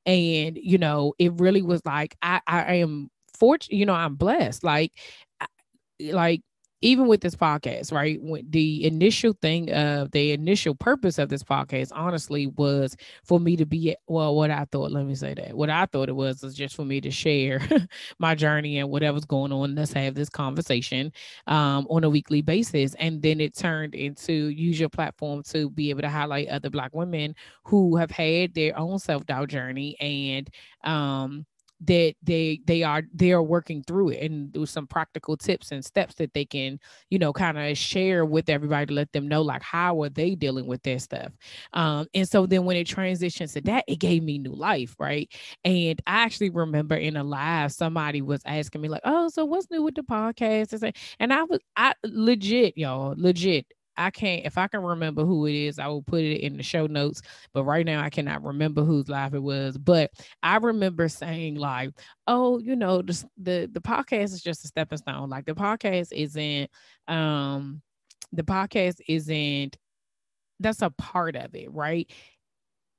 And 0.06 0.56
you 0.60 0.78
know 0.78 1.14
it 1.18 1.32
really 1.40 1.62
was 1.62 1.84
like 1.84 2.16
i 2.22 2.40
i 2.46 2.74
am 2.74 3.10
fortunate 3.38 3.76
you 3.76 3.86
know 3.86 3.94
i'm 3.94 4.14
blessed 4.14 4.62
like 4.62 4.92
like 6.00 6.42
even 6.82 7.06
with 7.06 7.20
this 7.20 7.34
podcast, 7.36 7.92
right? 7.92 8.20
The 8.50 8.84
initial 8.84 9.32
thing 9.40 9.72
of 9.72 10.10
the 10.10 10.32
initial 10.32 10.74
purpose 10.74 11.18
of 11.18 11.28
this 11.28 11.42
podcast, 11.42 11.90
honestly, 11.94 12.48
was 12.48 12.96
for 13.24 13.40
me 13.40 13.56
to 13.56 13.64
be 13.64 13.96
well, 14.08 14.34
what 14.34 14.50
I 14.50 14.66
thought, 14.70 14.92
let 14.92 15.06
me 15.06 15.14
say 15.14 15.34
that. 15.34 15.54
What 15.56 15.70
I 15.70 15.86
thought 15.86 16.08
it 16.08 16.16
was 16.16 16.42
was 16.42 16.54
just 16.54 16.76
for 16.76 16.84
me 16.84 17.00
to 17.00 17.10
share 17.10 17.60
my 18.18 18.34
journey 18.34 18.78
and 18.78 18.90
whatever's 18.90 19.24
going 19.24 19.52
on. 19.52 19.74
Let's 19.74 19.92
have 19.92 20.14
this 20.14 20.28
conversation 20.28 21.12
um, 21.46 21.86
on 21.88 22.04
a 22.04 22.10
weekly 22.10 22.42
basis. 22.42 22.94
And 22.96 23.22
then 23.22 23.40
it 23.40 23.56
turned 23.56 23.94
into 23.94 24.32
use 24.32 24.78
your 24.78 24.88
platform 24.88 25.42
to 25.44 25.70
be 25.70 25.90
able 25.90 26.02
to 26.02 26.08
highlight 26.08 26.48
other 26.48 26.70
black 26.70 26.92
women 26.94 27.34
who 27.64 27.96
have 27.96 28.10
had 28.10 28.54
their 28.54 28.76
own 28.78 28.98
self-doubt 28.98 29.48
journey 29.48 29.96
and 30.00 30.50
um 30.84 31.46
that 31.86 32.14
they 32.22 32.60
they 32.66 32.82
are 32.82 33.02
they 33.14 33.32
are 33.32 33.42
working 33.42 33.82
through 33.86 34.10
it 34.10 34.22
and 34.22 34.52
do 34.52 34.66
some 34.66 34.86
practical 34.86 35.36
tips 35.36 35.72
and 35.72 35.84
steps 35.84 36.14
that 36.14 36.32
they 36.34 36.44
can 36.44 36.78
you 37.10 37.18
know 37.18 37.32
kind 37.32 37.58
of 37.58 37.76
share 37.76 38.24
with 38.24 38.48
everybody 38.48 38.86
to 38.86 38.94
let 38.94 39.12
them 39.12 39.28
know 39.28 39.42
like 39.42 39.62
how 39.62 40.02
are 40.02 40.08
they 40.08 40.34
dealing 40.34 40.66
with 40.66 40.82
their 40.82 40.98
stuff? 40.98 41.32
Um 41.72 42.06
and 42.14 42.28
so 42.28 42.46
then 42.46 42.64
when 42.64 42.76
it 42.76 42.86
transitions 42.86 43.52
to 43.54 43.60
that 43.62 43.84
it 43.88 43.96
gave 43.96 44.22
me 44.22 44.38
new 44.38 44.54
life 44.54 44.94
right? 44.98 45.30
And 45.64 46.00
i 46.06 46.22
actually 46.22 46.50
remember 46.50 46.94
in 46.94 47.16
a 47.16 47.24
live 47.24 47.72
somebody 47.72 48.22
was 48.22 48.42
asking 48.46 48.80
me 48.80 48.88
like 48.88 49.02
oh 49.04 49.28
so 49.28 49.44
what's 49.44 49.70
new 49.70 49.82
with 49.82 49.94
the 49.94 50.02
podcast? 50.02 50.92
And 51.18 51.32
i 51.32 51.42
was 51.44 51.60
i 51.76 51.94
legit 52.04 52.76
y'all 52.76 53.14
legit 53.16 53.66
I 53.96 54.10
can't 54.10 54.44
if 54.46 54.58
I 54.58 54.68
can 54.68 54.82
remember 54.82 55.24
who 55.24 55.46
it 55.46 55.54
is, 55.54 55.78
I 55.78 55.86
will 55.88 56.02
put 56.02 56.22
it 56.22 56.40
in 56.40 56.56
the 56.56 56.62
show 56.62 56.86
notes. 56.86 57.22
But 57.52 57.64
right 57.64 57.86
now 57.86 58.02
I 58.02 58.10
cannot 58.10 58.42
remember 58.44 58.82
whose 58.84 59.08
live 59.08 59.34
it 59.34 59.42
was. 59.42 59.78
But 59.78 60.10
I 60.42 60.56
remember 60.56 61.08
saying 61.08 61.56
like, 61.56 61.90
oh, 62.26 62.58
you 62.58 62.76
know, 62.76 63.02
the 63.02 63.24
the, 63.38 63.70
the 63.72 63.80
podcast 63.80 64.32
is 64.34 64.42
just 64.42 64.64
a 64.64 64.68
stepping 64.68 64.98
stone. 64.98 65.30
Like 65.30 65.46
the 65.46 65.54
podcast 65.54 66.12
isn't 66.12 66.70
um 67.08 67.82
the 68.32 68.42
podcast 68.42 69.00
isn't 69.08 69.76
that's 70.60 70.82
a 70.82 70.90
part 70.90 71.36
of 71.36 71.54
it, 71.54 71.70
right? 71.72 72.10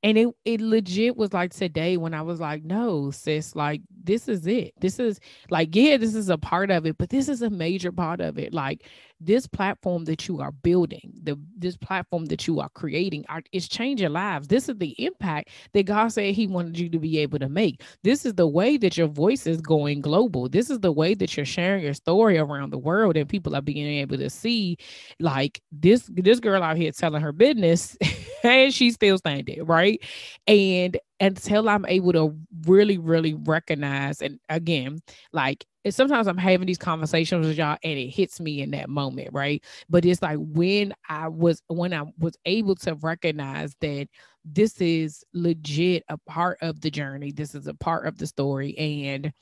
And 0.04 0.18
it 0.18 0.28
it 0.44 0.60
legit 0.60 1.16
was 1.16 1.32
like 1.32 1.54
today 1.54 1.96
when 1.96 2.14
I 2.14 2.22
was 2.24 2.40
like, 2.42 2.64
no, 2.64 3.10
sis, 3.12 3.56
like 3.56 3.82
this 4.04 4.28
is 4.28 4.46
it. 4.48 4.74
This 4.82 5.00
is 5.00 5.20
like, 5.50 5.74
yeah, 5.74 5.96
this 5.96 6.14
is 6.14 6.30
a 6.30 6.38
part 6.38 6.72
of 6.72 6.86
it, 6.86 6.98
but 6.98 7.10
this 7.10 7.30
is 7.30 7.42
a 7.42 7.50
major 7.50 7.92
part 7.92 8.20
of 8.20 8.38
it. 8.38 8.54
Like 8.54 8.86
this 9.26 9.48
platform 9.48 10.06
that 10.06 10.28
you 10.28 10.42
are 10.42 10.52
building, 10.52 11.14
the 11.24 11.40
this 11.58 11.78
platform 11.78 12.26
that 12.26 12.48
you 12.48 12.60
are 12.60 12.70
creating, 12.70 13.26
are, 13.30 13.42
is 13.52 13.68
changing 13.68 14.12
lives. 14.12 14.48
This 14.48 14.70
is 14.70 14.78
the 14.78 14.96
impact 15.04 15.50
that 15.74 15.86
God 15.86 16.10
said 16.10 16.34
He 16.34 16.48
wanted 16.48 16.78
you 16.78 16.90
to 16.90 17.00
be 17.00 17.20
able 17.20 17.40
to 17.40 17.50
make. 17.50 17.82
This 18.04 18.26
is 18.26 18.34
the 18.36 18.48
way 18.48 18.78
that 18.78 18.98
your 18.98 19.08
voice 19.08 19.48
is 19.48 19.62
going 19.62 20.02
global. 20.02 20.50
This 20.50 20.70
is 20.70 20.80
the 20.80 20.92
way 20.92 21.14
that 21.16 21.36
you're 21.36 21.46
sharing 21.46 21.84
your 21.84 21.94
story 21.94 22.38
around 22.38 22.72
the 22.72 22.78
world, 22.78 23.18
and 23.18 23.28
people 23.30 23.56
are 23.56 23.62
being 23.62 23.88
able 23.88 24.18
to 24.18 24.30
see, 24.30 24.78
like 25.20 25.62
this 25.72 26.10
this 26.14 26.40
girl 26.40 26.64
out 26.64 26.78
here 26.78 26.92
telling 26.92 27.22
her 27.22 27.32
business, 27.32 27.98
and 28.44 28.74
she's 28.74 28.96
still 28.96 29.18
standing 29.18 29.64
right, 29.66 30.02
and 30.48 30.98
until 31.20 31.70
I'm 31.70 31.86
able 31.86 32.12
to 32.14 32.36
really, 32.66 32.98
really 32.98 33.34
recognize, 33.34 34.22
and 34.22 34.40
again, 34.50 35.00
like 35.32 35.66
sometimes 35.90 36.28
I'm 36.28 36.38
having 36.38 36.68
these 36.68 36.78
conversations 36.78 37.46
with 37.46 37.58
y'all 37.58 37.78
and 37.84 38.00
it 38.00 38.10
hits 38.10 38.40
me 38.40 38.62
in 38.62 38.72
that 38.72 38.90
moment, 38.90 39.30
right? 39.34 39.64
But 39.90 40.06
it's 40.06 40.22
like 40.22 40.38
when 40.40 40.94
I 41.10 41.28
was 41.28 41.62
when 41.68 41.94
I 41.94 42.04
was 42.18 42.36
able 42.46 42.76
to 42.76 42.96
recognize 42.96 43.76
that 43.82 44.08
this 44.46 44.80
is 44.82 45.24
legit 45.34 46.04
a 46.10 46.18
part 46.18 46.58
of 46.62 46.82
the 46.82 46.92
journey, 46.92 47.32
this 47.32 47.56
is 47.56 47.68
a 47.68 47.74
part 47.74 48.08
of 48.08 48.18
the 48.18 48.28
story, 48.28 48.78
and 48.78 49.34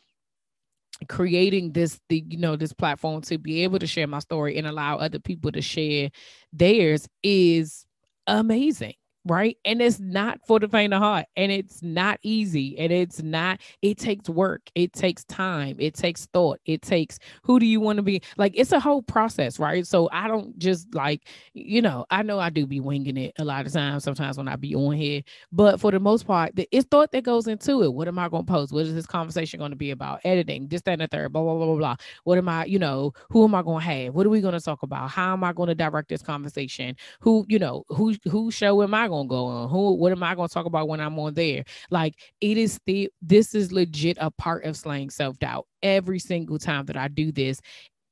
creating 1.07 1.71
this 1.71 1.99
the 2.09 2.23
you 2.27 2.37
know 2.37 2.55
this 2.55 2.73
platform 2.73 3.21
to 3.21 3.37
be 3.37 3.63
able 3.63 3.79
to 3.79 3.87
share 3.87 4.07
my 4.07 4.19
story 4.19 4.57
and 4.57 4.67
allow 4.67 4.97
other 4.97 5.19
people 5.19 5.51
to 5.51 5.61
share 5.61 6.09
theirs 6.53 7.07
is 7.23 7.85
amazing 8.27 8.93
right? 9.25 9.57
And 9.65 9.81
it's 9.81 9.99
not 9.99 10.39
for 10.47 10.59
the 10.59 10.67
faint 10.67 10.93
of 10.93 11.01
heart, 11.01 11.25
and 11.35 11.51
it's 11.51 11.81
not 11.83 12.19
easy, 12.23 12.77
and 12.77 12.91
it's 12.91 13.21
not. 13.21 13.59
It 13.81 13.97
takes 13.97 14.29
work, 14.29 14.61
it 14.75 14.93
takes 14.93 15.23
time, 15.25 15.75
it 15.79 15.95
takes 15.95 16.25
thought, 16.27 16.59
it 16.65 16.81
takes 16.81 17.19
who 17.43 17.59
do 17.59 17.65
you 17.65 17.79
want 17.79 17.97
to 17.97 18.03
be? 18.03 18.21
Like 18.37 18.53
it's 18.55 18.71
a 18.71 18.79
whole 18.79 19.01
process, 19.01 19.59
right? 19.59 19.85
So 19.85 20.09
I 20.11 20.27
don't 20.27 20.57
just 20.57 20.93
like 20.93 21.27
you 21.53 21.81
know. 21.81 22.05
I 22.09 22.23
know 22.23 22.39
I 22.39 22.49
do 22.49 22.65
be 22.65 22.79
winging 22.79 23.17
it 23.17 23.33
a 23.39 23.45
lot 23.45 23.65
of 23.65 23.73
times. 23.73 24.03
Sometimes 24.03 24.37
when 24.37 24.47
I 24.47 24.55
be 24.55 24.75
on 24.75 24.93
here, 24.93 25.21
but 25.51 25.79
for 25.79 25.91
the 25.91 25.99
most 25.99 26.25
part, 26.25 26.53
it's 26.71 26.87
thought 26.89 27.11
that 27.11 27.23
goes 27.23 27.47
into 27.47 27.83
it. 27.83 27.93
What 27.93 28.07
am 28.07 28.19
I 28.19 28.29
going 28.29 28.45
to 28.45 28.51
post? 28.51 28.73
What 28.73 28.85
is 28.85 28.93
this 28.93 29.05
conversation 29.05 29.59
going 29.59 29.71
to 29.71 29.77
be 29.77 29.91
about? 29.91 30.21
Editing, 30.23 30.67
this, 30.67 30.81
that, 30.83 30.93
and 30.93 31.01
the 31.01 31.07
third. 31.07 31.33
Blah 31.33 31.43
blah 31.43 31.55
blah 31.55 31.65
blah 31.65 31.75
blah. 31.75 31.95
What 32.23 32.37
am 32.37 32.49
I? 32.49 32.65
You 32.65 32.79
know, 32.79 33.13
who 33.29 33.43
am 33.43 33.55
I 33.55 33.61
going 33.61 33.81
to 33.81 33.85
have? 33.85 34.15
What 34.15 34.25
are 34.25 34.29
we 34.29 34.41
going 34.41 34.53
to 34.53 34.61
talk 34.61 34.83
about? 34.83 35.09
How 35.09 35.33
am 35.33 35.43
I 35.43 35.53
going 35.53 35.67
to 35.67 35.75
direct 35.75 36.09
this 36.09 36.21
conversation? 36.21 36.95
Who 37.21 37.45
you 37.47 37.59
know? 37.59 37.83
Who 37.89 38.15
who 38.29 38.51
show 38.51 38.81
am 38.83 38.93
I 38.93 39.07
gonna 39.11 39.29
go 39.29 39.45
on? 39.45 39.69
Who 39.69 39.93
what 39.95 40.11
am 40.11 40.23
I 40.23 40.35
gonna 40.35 40.49
talk 40.49 40.65
about 40.65 40.87
when 40.87 40.99
I'm 41.01 41.19
on 41.19 41.35
there? 41.35 41.63
Like 41.91 42.15
it 42.41 42.57
is 42.57 42.79
the 42.85 43.09
this 43.21 43.55
is 43.55 43.71
legit 43.71 44.17
a 44.19 44.31
part 44.31 44.65
of 44.65 44.77
slaying 44.77 45.11
self-doubt. 45.11 45.67
Every 45.83 46.19
single 46.19 46.59
time 46.59 46.85
that 46.87 46.97
I 46.97 47.07
do 47.09 47.31
this, 47.31 47.61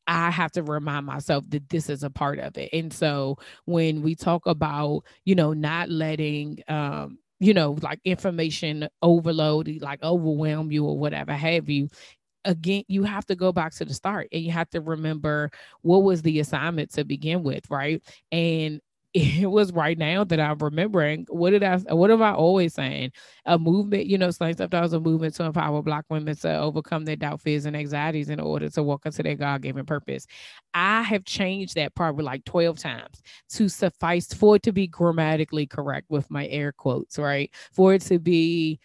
I 0.08 0.32
have 0.32 0.52
to 0.54 0.64
remind 0.64 1.06
myself 1.06 1.46
that 1.50 1.70
this 1.70 1.90
is 1.90 2.04
a 2.04 2.10
part 2.10 2.40
of 2.40 2.58
it. 2.58 2.70
And 2.74 2.92
so 2.94 3.38
when 3.66 4.02
we 4.02 4.16
talk 4.16 4.48
about, 4.48 5.04
you 5.26 5.36
know, 5.36 5.54
not 5.54 5.90
letting 5.90 6.60
um 6.68 7.20
you 7.42 7.54
know, 7.54 7.78
like 7.82 8.02
information 8.04 8.90
overload, 9.02 9.70
like 9.82 10.04
overwhelm 10.04 10.72
you 10.74 10.86
or 10.86 10.98
whatever 11.00 11.34
have 11.34 11.70
you, 11.70 11.88
again 12.46 12.84
you 12.88 13.04
have 13.04 13.26
to 13.26 13.36
go 13.36 13.52
back 13.52 13.74
to 13.74 13.86
the 13.86 13.94
start 13.94 14.28
and 14.32 14.42
you 14.44 14.52
have 14.52 14.70
to 14.70 14.82
remember 14.82 15.52
what 15.82 16.04
was 16.04 16.22
the 16.22 16.40
assignment 16.40 16.92
to 16.92 17.04
begin 17.04 17.44
with 17.44 17.70
right 17.70 18.02
and 18.32 18.80
it 19.14 19.50
was 19.50 19.72
right 19.74 19.98
now 19.98 20.24
that 20.24 20.40
I'm 20.40 20.60
remembering. 20.60 21.26
What 21.30 21.50
did 21.50 21.64
I? 21.64 21.78
What 21.78 22.12
am 22.12 22.22
I 22.22 22.34
always 22.34 22.76
saying? 22.76 23.12
A 23.46 23.58
movement, 23.58 24.06
you 24.06 24.20
know, 24.20 24.30
Slaying 24.30 24.56
Self-Doubt 24.56 24.84
was 24.84 24.94
a 24.94 25.00
movement 25.00 25.34
to 25.36 25.46
empower 25.46 25.82
Black 25.82 26.06
women 26.10 26.36
to 26.38 26.60
overcome 26.60 27.06
their 27.06 27.16
doubt, 27.16 27.42
fears, 27.42 27.66
and 27.66 27.76
anxieties 27.76 28.30
in 28.30 28.40
order 28.40 28.70
to 28.70 28.84
walk 28.84 29.08
into 29.08 29.24
their 29.24 29.36
God-given 29.36 29.86
purpose. 29.88 30.28
I 30.76 31.02
have 31.02 31.26
changed 31.26 31.74
that 31.76 31.96
probably 31.96 32.24
like 32.24 32.46
twelve 32.46 32.78
times 32.78 33.22
to 33.54 33.68
suffice 33.68 34.32
for 34.32 34.58
it 34.58 34.64
to 34.64 34.72
be 34.72 34.86
grammatically 34.86 35.66
correct 35.66 36.06
with 36.10 36.30
my 36.30 36.48
air 36.48 36.72
quotes, 36.72 37.18
right? 37.18 37.52
For 37.74 37.96
it 37.96 38.02
to 38.04 38.20
be 38.20 38.80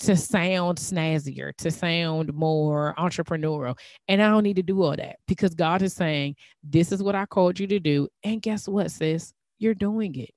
to 0.00 0.16
sound 0.16 0.78
snazzier, 0.78 1.56
to 1.56 1.70
sound 1.70 2.34
more 2.34 2.94
entrepreneurial. 2.98 3.78
And 4.08 4.20
I 4.20 4.28
don't 4.28 4.42
need 4.42 4.56
to 4.56 4.62
do 4.62 4.82
all 4.82 4.96
that 4.96 5.16
because 5.26 5.54
God 5.54 5.82
is 5.82 5.94
saying, 5.94 6.36
This 6.64 6.92
is 6.92 7.02
what 7.02 7.14
I 7.14 7.26
called 7.26 7.60
you 7.60 7.66
to 7.68 7.78
do. 7.80 8.08
And 8.24 8.42
guess 8.42 8.68
what, 8.68 8.90
sis? 8.90 9.32
You're 9.62 9.74
doing 9.74 10.14
it. 10.16 10.30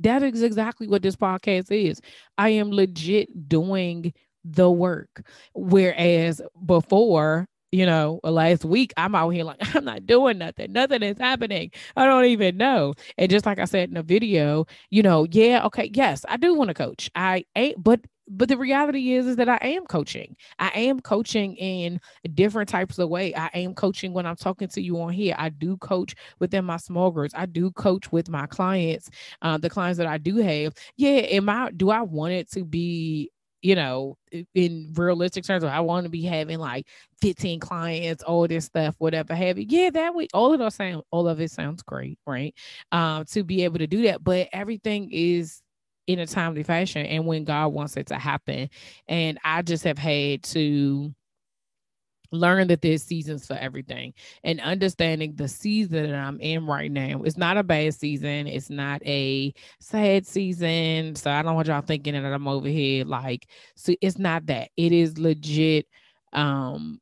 That 0.00 0.22
is 0.22 0.42
exactly 0.42 0.88
what 0.88 1.02
this 1.02 1.16
podcast 1.16 1.70
is. 1.70 2.00
I 2.36 2.50
am 2.50 2.70
legit 2.72 3.48
doing 3.48 4.12
the 4.44 4.70
work. 4.70 5.24
Whereas 5.54 6.40
before, 6.66 7.46
you 7.70 7.86
know, 7.86 8.20
last 8.24 8.64
week, 8.64 8.92
I'm 8.96 9.14
out 9.14 9.30
here 9.30 9.44
like, 9.44 9.58
I'm 9.76 9.84
not 9.84 10.06
doing 10.06 10.38
nothing. 10.38 10.72
Nothing 10.72 11.02
is 11.02 11.18
happening. 11.18 11.70
I 11.96 12.06
don't 12.06 12.24
even 12.26 12.56
know. 12.56 12.94
And 13.16 13.30
just 13.30 13.46
like 13.46 13.58
I 13.58 13.64
said 13.64 13.88
in 13.88 13.94
the 13.94 14.02
video, 14.02 14.66
you 14.90 15.02
know, 15.02 15.26
yeah, 15.30 15.64
okay, 15.66 15.90
yes, 15.94 16.24
I 16.28 16.36
do 16.36 16.54
want 16.54 16.68
to 16.68 16.74
coach. 16.74 17.10
I 17.14 17.44
ain't, 17.54 17.82
but 17.82 18.00
but 18.36 18.48
the 18.48 18.56
reality 18.56 19.12
is 19.12 19.26
is 19.26 19.36
that 19.36 19.48
I 19.48 19.58
am 19.62 19.84
coaching. 19.86 20.36
I 20.58 20.70
am 20.70 21.00
coaching 21.00 21.54
in 21.56 22.00
different 22.34 22.68
types 22.68 22.98
of 22.98 23.08
way. 23.08 23.34
I 23.34 23.48
am 23.54 23.74
coaching 23.74 24.12
when 24.12 24.26
I'm 24.26 24.36
talking 24.36 24.68
to 24.68 24.80
you 24.80 25.00
on 25.00 25.12
here. 25.12 25.34
I 25.38 25.50
do 25.50 25.76
coach 25.78 26.14
within 26.40 26.64
my 26.64 26.78
small 26.78 27.10
groups. 27.10 27.34
I 27.36 27.46
do 27.46 27.70
coach 27.72 28.10
with 28.10 28.28
my 28.28 28.46
clients, 28.46 29.10
uh, 29.42 29.58
the 29.58 29.70
clients 29.70 29.98
that 29.98 30.06
I 30.06 30.18
do 30.18 30.36
have. 30.38 30.74
Yeah, 30.96 31.10
am 31.10 31.48
I? 31.48 31.70
Do 31.72 31.90
I 31.90 32.02
want 32.02 32.32
it 32.32 32.50
to 32.52 32.64
be? 32.64 33.30
You 33.64 33.76
know, 33.76 34.16
in 34.54 34.92
realistic 34.96 35.44
terms, 35.44 35.62
I 35.62 35.78
want 35.78 36.02
to 36.04 36.10
be 36.10 36.22
having 36.22 36.58
like 36.58 36.88
15 37.20 37.60
clients, 37.60 38.24
all 38.24 38.48
this 38.48 38.64
stuff, 38.64 38.96
whatever 38.98 39.36
have 39.36 39.56
you. 39.56 39.66
Yeah, 39.68 39.90
that 39.90 40.16
way, 40.16 40.26
all 40.34 40.52
of 40.52 40.58
those 40.58 40.74
sound, 40.74 41.04
all 41.12 41.28
of 41.28 41.40
it 41.40 41.52
sounds 41.52 41.80
great, 41.84 42.18
right? 42.26 42.52
Um, 42.90 43.24
to 43.26 43.44
be 43.44 43.62
able 43.62 43.78
to 43.78 43.86
do 43.86 44.02
that, 44.02 44.24
but 44.24 44.48
everything 44.52 45.10
is 45.12 45.62
in 46.06 46.18
a 46.18 46.26
timely 46.26 46.62
fashion 46.62 47.06
and 47.06 47.26
when 47.26 47.44
God 47.44 47.68
wants 47.68 47.96
it 47.96 48.08
to 48.08 48.16
happen. 48.16 48.68
And 49.08 49.38
I 49.44 49.62
just 49.62 49.84
have 49.84 49.98
had 49.98 50.42
to 50.44 51.14
learn 52.32 52.66
that 52.68 52.80
there's 52.80 53.02
seasons 53.02 53.46
for 53.46 53.54
everything 53.54 54.14
and 54.42 54.58
understanding 54.60 55.34
the 55.36 55.46
season 55.46 56.10
that 56.10 56.14
I'm 56.14 56.40
in 56.40 56.66
right 56.66 56.90
now. 56.90 57.22
It's 57.22 57.36
not 57.36 57.58
a 57.58 57.62
bad 57.62 57.94
season. 57.94 58.46
It's 58.46 58.70
not 58.70 59.02
a 59.06 59.52
sad 59.80 60.26
season. 60.26 61.14
So 61.14 61.30
I 61.30 61.42
don't 61.42 61.54
want 61.54 61.68
y'all 61.68 61.82
thinking 61.82 62.14
that 62.14 62.24
I'm 62.24 62.48
over 62.48 62.68
here 62.68 63.04
like 63.04 63.48
so 63.76 63.94
it's 64.00 64.18
not 64.18 64.46
that. 64.46 64.70
It 64.76 64.92
is 64.92 65.18
legit 65.18 65.86
um 66.32 66.98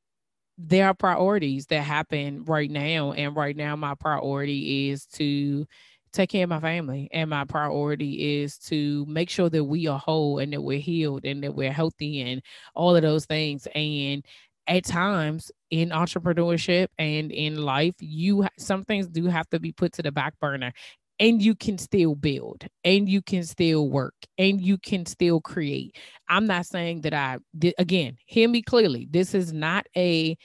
there 0.59 0.87
are 0.87 0.95
priorities 0.95 1.67
that 1.67 1.83
happen 1.83 2.45
right 2.45 2.71
now 2.71 3.13
and 3.13 3.35
right 3.35 3.57
now 3.57 3.77
my 3.77 3.95
priority 3.95 4.91
is 4.91 5.07
to 5.07 5.67
take 6.13 6.31
care 6.31 6.45
of 6.45 6.51
my 6.51 6.61
family. 6.61 7.09
And 7.13 7.31
my 7.31 7.45
priority 7.45 8.43
is 8.43 8.59
to 8.59 9.05
make 9.07 9.31
sure 9.31 9.51
that 9.51 9.65
we 9.65 9.87
are 9.87 9.99
whole 9.99 10.39
and 10.39 10.53
that 10.53 10.63
we're 10.63 10.79
healed 10.79 11.25
and 11.25 11.43
that 11.45 11.55
we're 11.55 11.73
healthy 11.73 12.21
and 12.23 12.43
all 12.75 12.97
of 12.97 13.03
those 13.03 13.27
things. 13.27 13.67
And 13.75 14.25
at 14.67 14.85
times 14.85 15.51
in 15.71 15.91
entrepreneurship 15.91 16.89
and 16.99 17.33
in 17.33 17.63
life, 17.63 17.95
you 17.99 18.47
some 18.59 18.85
things 18.85 19.09
do 19.09 19.27
have 19.27 19.49
to 19.51 19.61
be 19.61 19.73
put 19.73 19.93
to 19.95 20.03
the 20.03 20.13
back 20.13 20.39
burner. 20.41 20.73
And 21.19 21.43
you 21.43 21.55
can 21.55 21.77
still 21.77 22.15
build 22.15 22.65
and 22.83 23.07
you 23.07 23.21
can 23.21 23.43
still 23.43 23.91
work 23.91 24.15
and 24.39 24.59
you 24.59 24.79
can 24.79 25.05
still 25.05 25.41
create. 25.41 25.97
I'm 26.31 26.47
not 26.47 26.65
saying 26.65 27.03
that 27.03 27.13
I 27.13 27.39
again, 27.79 28.17
hear 28.25 28.49
me 28.49 28.63
clearly. 28.63 29.07
This 29.11 29.35
is 29.35 29.53
not 29.53 29.87
a 29.97 30.39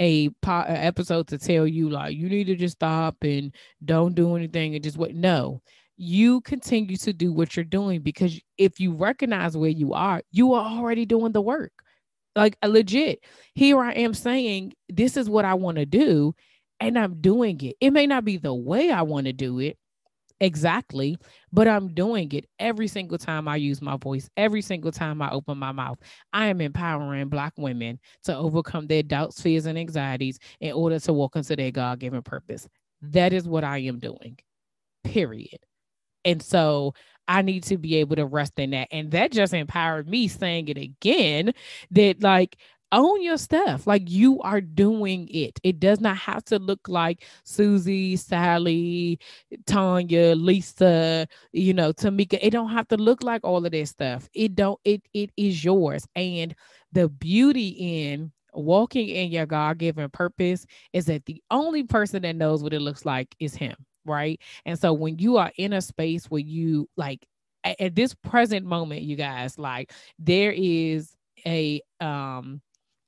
a, 0.00 0.30
po- 0.42 0.64
episode 0.66 1.28
to 1.28 1.38
tell 1.38 1.66
you 1.66 1.90
like 1.90 2.16
you 2.16 2.28
need 2.28 2.44
to 2.44 2.56
just 2.56 2.76
stop 2.76 3.16
and 3.22 3.54
don't 3.84 4.14
do 4.14 4.34
anything 4.34 4.74
and 4.74 4.82
just 4.82 4.96
what 4.96 5.14
no 5.14 5.60
you 5.96 6.40
continue 6.40 6.96
to 6.96 7.12
do 7.12 7.30
what 7.30 7.54
you're 7.54 7.64
doing 7.64 8.00
because 8.00 8.40
if 8.56 8.80
you 8.80 8.94
recognize 8.94 9.54
where 9.56 9.68
you 9.70 9.92
are 9.92 10.22
you 10.32 10.54
are 10.54 10.64
already 10.64 11.04
doing 11.04 11.32
the 11.32 11.42
work. 11.42 11.72
Like 12.36 12.56
uh, 12.62 12.68
legit 12.68 13.20
here 13.54 13.80
i 13.80 13.92
am 13.92 14.14
saying 14.14 14.72
this 14.88 15.16
is 15.16 15.28
what 15.28 15.44
i 15.44 15.54
want 15.54 15.76
to 15.78 15.84
do 15.84 16.34
and 16.78 16.98
i'm 16.98 17.20
doing 17.20 17.60
it. 17.60 17.76
It 17.80 17.90
may 17.90 18.06
not 18.06 18.24
be 18.24 18.38
the 18.38 18.54
way 18.54 18.90
i 18.90 19.02
want 19.02 19.26
to 19.26 19.32
do 19.32 19.58
it 19.58 19.76
exactly, 20.40 21.16
but 21.52 21.68
I'm 21.68 21.94
doing 21.94 22.32
it 22.32 22.46
every 22.58 22.88
single 22.88 23.18
time 23.18 23.46
I 23.46 23.56
use 23.56 23.82
my 23.82 23.96
voice, 23.96 24.28
every 24.36 24.62
single 24.62 24.92
time 24.92 25.20
I 25.22 25.30
open 25.30 25.58
my 25.58 25.72
mouth. 25.72 25.98
I 26.32 26.46
am 26.46 26.60
empowering 26.60 27.28
Black 27.28 27.52
women 27.56 27.98
to 28.24 28.36
overcome 28.36 28.86
their 28.86 29.02
doubts, 29.02 29.40
fears, 29.40 29.66
and 29.66 29.78
anxieties 29.78 30.38
in 30.60 30.72
order 30.72 30.98
to 31.00 31.12
walk 31.12 31.36
into 31.36 31.56
their 31.56 31.70
God 31.70 32.00
given 32.00 32.22
purpose. 32.22 32.64
Mm-hmm. 32.64 33.10
That 33.12 33.32
is 33.32 33.46
what 33.46 33.64
I 33.64 33.78
am 33.78 33.98
doing, 33.98 34.38
period. 35.04 35.58
And 36.24 36.42
so 36.42 36.94
I 37.28 37.42
need 37.42 37.64
to 37.64 37.78
be 37.78 37.96
able 37.96 38.16
to 38.16 38.26
rest 38.26 38.58
in 38.58 38.70
that. 38.70 38.88
And 38.90 39.10
that 39.12 39.32
just 39.32 39.54
empowered 39.54 40.08
me 40.08 40.28
saying 40.28 40.68
it 40.68 40.78
again 40.78 41.52
that, 41.92 42.22
like, 42.22 42.56
own 42.92 43.22
your 43.22 43.38
stuff. 43.38 43.86
Like 43.86 44.10
you 44.10 44.40
are 44.40 44.60
doing 44.60 45.28
it. 45.30 45.58
It 45.62 45.80
does 45.80 46.00
not 46.00 46.16
have 46.18 46.44
to 46.46 46.58
look 46.58 46.88
like 46.88 47.24
Susie, 47.44 48.16
Sally, 48.16 49.18
Tanya, 49.66 50.34
Lisa, 50.34 51.26
you 51.52 51.74
know, 51.74 51.92
Tamika. 51.92 52.38
It 52.40 52.50
don't 52.50 52.70
have 52.70 52.88
to 52.88 52.96
look 52.96 53.22
like 53.22 53.42
all 53.44 53.64
of 53.64 53.72
this 53.72 53.90
stuff. 53.90 54.28
It 54.34 54.54
don't, 54.54 54.80
it 54.84 55.02
it 55.14 55.30
is 55.36 55.64
yours. 55.64 56.06
And 56.14 56.54
the 56.92 57.08
beauty 57.08 57.68
in 57.68 58.32
walking 58.52 59.08
in 59.08 59.30
your 59.30 59.46
God-given 59.46 60.10
purpose 60.10 60.66
is 60.92 61.06
that 61.06 61.24
the 61.26 61.42
only 61.50 61.84
person 61.84 62.22
that 62.22 62.36
knows 62.36 62.62
what 62.62 62.72
it 62.72 62.80
looks 62.80 63.04
like 63.04 63.34
is 63.38 63.54
him. 63.54 63.76
Right. 64.04 64.40
And 64.64 64.78
so 64.78 64.92
when 64.92 65.18
you 65.18 65.36
are 65.36 65.52
in 65.56 65.74
a 65.74 65.82
space 65.82 66.24
where 66.26 66.40
you 66.40 66.88
like 66.96 67.24
at 67.64 67.94
this 67.94 68.14
present 68.14 68.64
moment, 68.64 69.02
you 69.02 69.14
guys, 69.16 69.58
like 69.58 69.92
there 70.18 70.52
is 70.52 71.14
a 71.46 71.82
um 72.00 72.60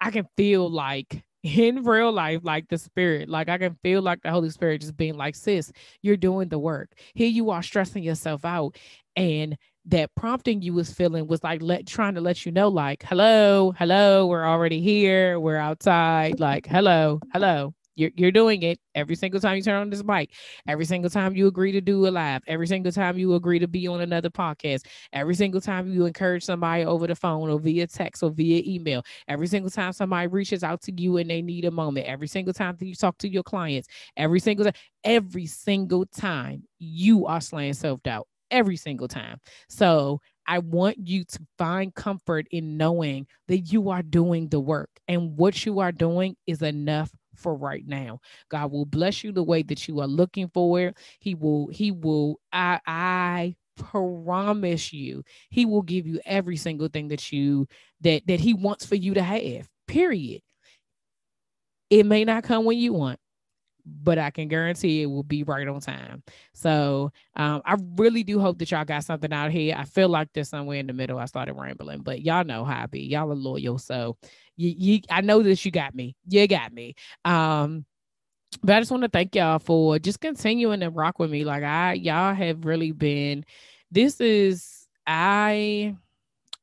I 0.02 0.10
can 0.10 0.26
feel 0.36 0.68
like 0.68 1.22
in 1.44 1.84
real 1.84 2.12
life, 2.12 2.40
like 2.42 2.68
the 2.68 2.76
spirit, 2.76 3.28
like 3.28 3.48
I 3.48 3.56
can 3.58 3.76
feel 3.82 4.02
like 4.02 4.20
the 4.22 4.30
Holy 4.30 4.50
Spirit 4.50 4.80
just 4.80 4.96
being 4.96 5.14
like, 5.14 5.36
sis, 5.36 5.70
you're 6.02 6.16
doing 6.16 6.48
the 6.48 6.58
work. 6.58 6.90
Here 7.14 7.28
you 7.28 7.50
are 7.50 7.62
stressing 7.62 8.02
yourself 8.02 8.44
out. 8.44 8.76
And 9.14 9.56
that 9.86 10.14
prompting 10.16 10.62
you 10.62 10.74
was 10.74 10.92
feeling 10.92 11.26
was 11.28 11.42
like 11.44 11.62
let 11.62 11.86
trying 11.86 12.14
to 12.16 12.20
let 12.20 12.44
you 12.44 12.52
know, 12.52 12.68
like, 12.68 13.04
hello, 13.04 13.72
hello, 13.78 14.26
we're 14.26 14.44
already 14.46 14.80
here, 14.80 15.38
we're 15.38 15.56
outside, 15.56 16.40
like, 16.40 16.66
hello, 16.66 17.20
hello. 17.32 17.74
You're, 17.94 18.10
you're 18.16 18.32
doing 18.32 18.62
it 18.62 18.78
every 18.94 19.14
single 19.16 19.40
time 19.40 19.56
you 19.56 19.62
turn 19.62 19.80
on 19.80 19.90
this 19.90 20.02
mic, 20.02 20.30
every 20.66 20.84
single 20.84 21.10
time 21.10 21.34
you 21.36 21.46
agree 21.46 21.72
to 21.72 21.80
do 21.80 22.06
a 22.06 22.10
live, 22.10 22.42
every 22.46 22.66
single 22.66 22.92
time 22.92 23.18
you 23.18 23.34
agree 23.34 23.58
to 23.58 23.68
be 23.68 23.86
on 23.86 24.00
another 24.00 24.30
podcast, 24.30 24.86
every 25.12 25.34
single 25.34 25.60
time 25.60 25.90
you 25.92 26.06
encourage 26.06 26.44
somebody 26.44 26.84
over 26.84 27.06
the 27.06 27.14
phone 27.14 27.50
or 27.50 27.58
via 27.58 27.86
text 27.86 28.22
or 28.22 28.30
via 28.30 28.62
email, 28.66 29.02
every 29.28 29.46
single 29.46 29.70
time 29.70 29.92
somebody 29.92 30.26
reaches 30.26 30.62
out 30.64 30.80
to 30.82 30.92
you 31.00 31.18
and 31.18 31.28
they 31.28 31.42
need 31.42 31.64
a 31.64 31.70
moment, 31.70 32.06
every 32.06 32.28
single 32.28 32.54
time 32.54 32.76
that 32.78 32.86
you 32.86 32.94
talk 32.94 33.18
to 33.18 33.28
your 33.28 33.42
clients, 33.42 33.88
every 34.16 34.40
single 34.40 34.64
time, 34.64 34.74
every 35.04 35.46
single 35.46 36.06
time 36.06 36.62
you 36.78 37.26
are 37.26 37.40
slaying 37.40 37.74
self 37.74 38.02
doubt, 38.02 38.26
every 38.50 38.76
single 38.76 39.08
time. 39.08 39.38
So 39.68 40.20
I 40.46 40.58
want 40.58 40.96
you 41.06 41.24
to 41.24 41.38
find 41.58 41.94
comfort 41.94 42.46
in 42.50 42.76
knowing 42.76 43.26
that 43.48 43.58
you 43.72 43.90
are 43.90 44.02
doing 44.02 44.48
the 44.48 44.60
work. 44.60 44.90
And 45.08 45.36
what 45.36 45.64
you 45.64 45.78
are 45.80 45.92
doing 45.92 46.36
is 46.46 46.62
enough 46.62 47.10
for 47.34 47.54
right 47.54 47.86
now. 47.86 48.20
God 48.48 48.70
will 48.72 48.86
bless 48.86 49.24
you 49.24 49.32
the 49.32 49.42
way 49.42 49.62
that 49.62 49.88
you 49.88 50.00
are 50.00 50.06
looking 50.06 50.48
for. 50.48 50.92
He 51.18 51.34
will, 51.34 51.68
he 51.68 51.90
will, 51.90 52.40
I, 52.52 52.80
I 52.86 53.56
promise 53.76 54.92
you, 54.92 55.24
he 55.50 55.66
will 55.66 55.82
give 55.82 56.06
you 56.06 56.20
every 56.24 56.56
single 56.56 56.88
thing 56.88 57.08
that 57.08 57.32
you 57.32 57.66
that 58.02 58.26
that 58.26 58.40
he 58.40 58.54
wants 58.54 58.84
for 58.84 58.96
you 58.96 59.14
to 59.14 59.22
have. 59.22 59.68
Period. 59.86 60.42
It 61.90 62.06
may 62.06 62.24
not 62.24 62.44
come 62.44 62.64
when 62.64 62.78
you 62.78 62.92
want, 62.92 63.18
but 63.84 64.18
I 64.18 64.30
can 64.30 64.48
guarantee 64.48 65.02
it 65.02 65.06
will 65.06 65.22
be 65.22 65.42
right 65.42 65.68
on 65.68 65.80
time. 65.80 66.22
So 66.54 67.12
um, 67.36 67.62
I 67.64 67.76
really 67.96 68.22
do 68.22 68.40
hope 68.40 68.58
that 68.58 68.70
y'all 68.70 68.84
got 68.84 69.04
something 69.04 69.32
out 69.32 69.50
here. 69.50 69.74
I 69.76 69.84
feel 69.84 70.08
like 70.08 70.28
there's 70.32 70.48
somewhere 70.48 70.78
in 70.78 70.86
the 70.86 70.92
middle. 70.92 71.18
I 71.18 71.26
started 71.26 71.54
rambling, 71.54 72.02
but 72.02 72.22
y'all 72.22 72.44
know 72.44 72.64
how 72.64 72.82
I 72.82 72.86
be. 72.86 73.00
Y'all 73.00 73.30
are 73.30 73.34
loyal, 73.34 73.78
so 73.78 74.16
you, 74.56 74.74
you 74.76 75.00
I 75.10 75.20
know 75.20 75.42
that 75.42 75.64
you 75.64 75.70
got 75.70 75.94
me. 75.94 76.16
You 76.26 76.46
got 76.46 76.72
me. 76.72 76.94
Um, 77.24 77.84
but 78.62 78.76
I 78.76 78.80
just 78.80 78.90
want 78.90 79.02
to 79.02 79.08
thank 79.08 79.34
y'all 79.34 79.58
for 79.58 79.98
just 79.98 80.20
continuing 80.20 80.80
to 80.80 80.90
rock 80.90 81.18
with 81.18 81.30
me. 81.30 81.44
Like 81.44 81.62
I, 81.62 81.94
y'all 81.94 82.34
have 82.34 82.64
really 82.64 82.92
been. 82.92 83.44
This 83.90 84.20
is 84.20 84.86
I 85.06 85.96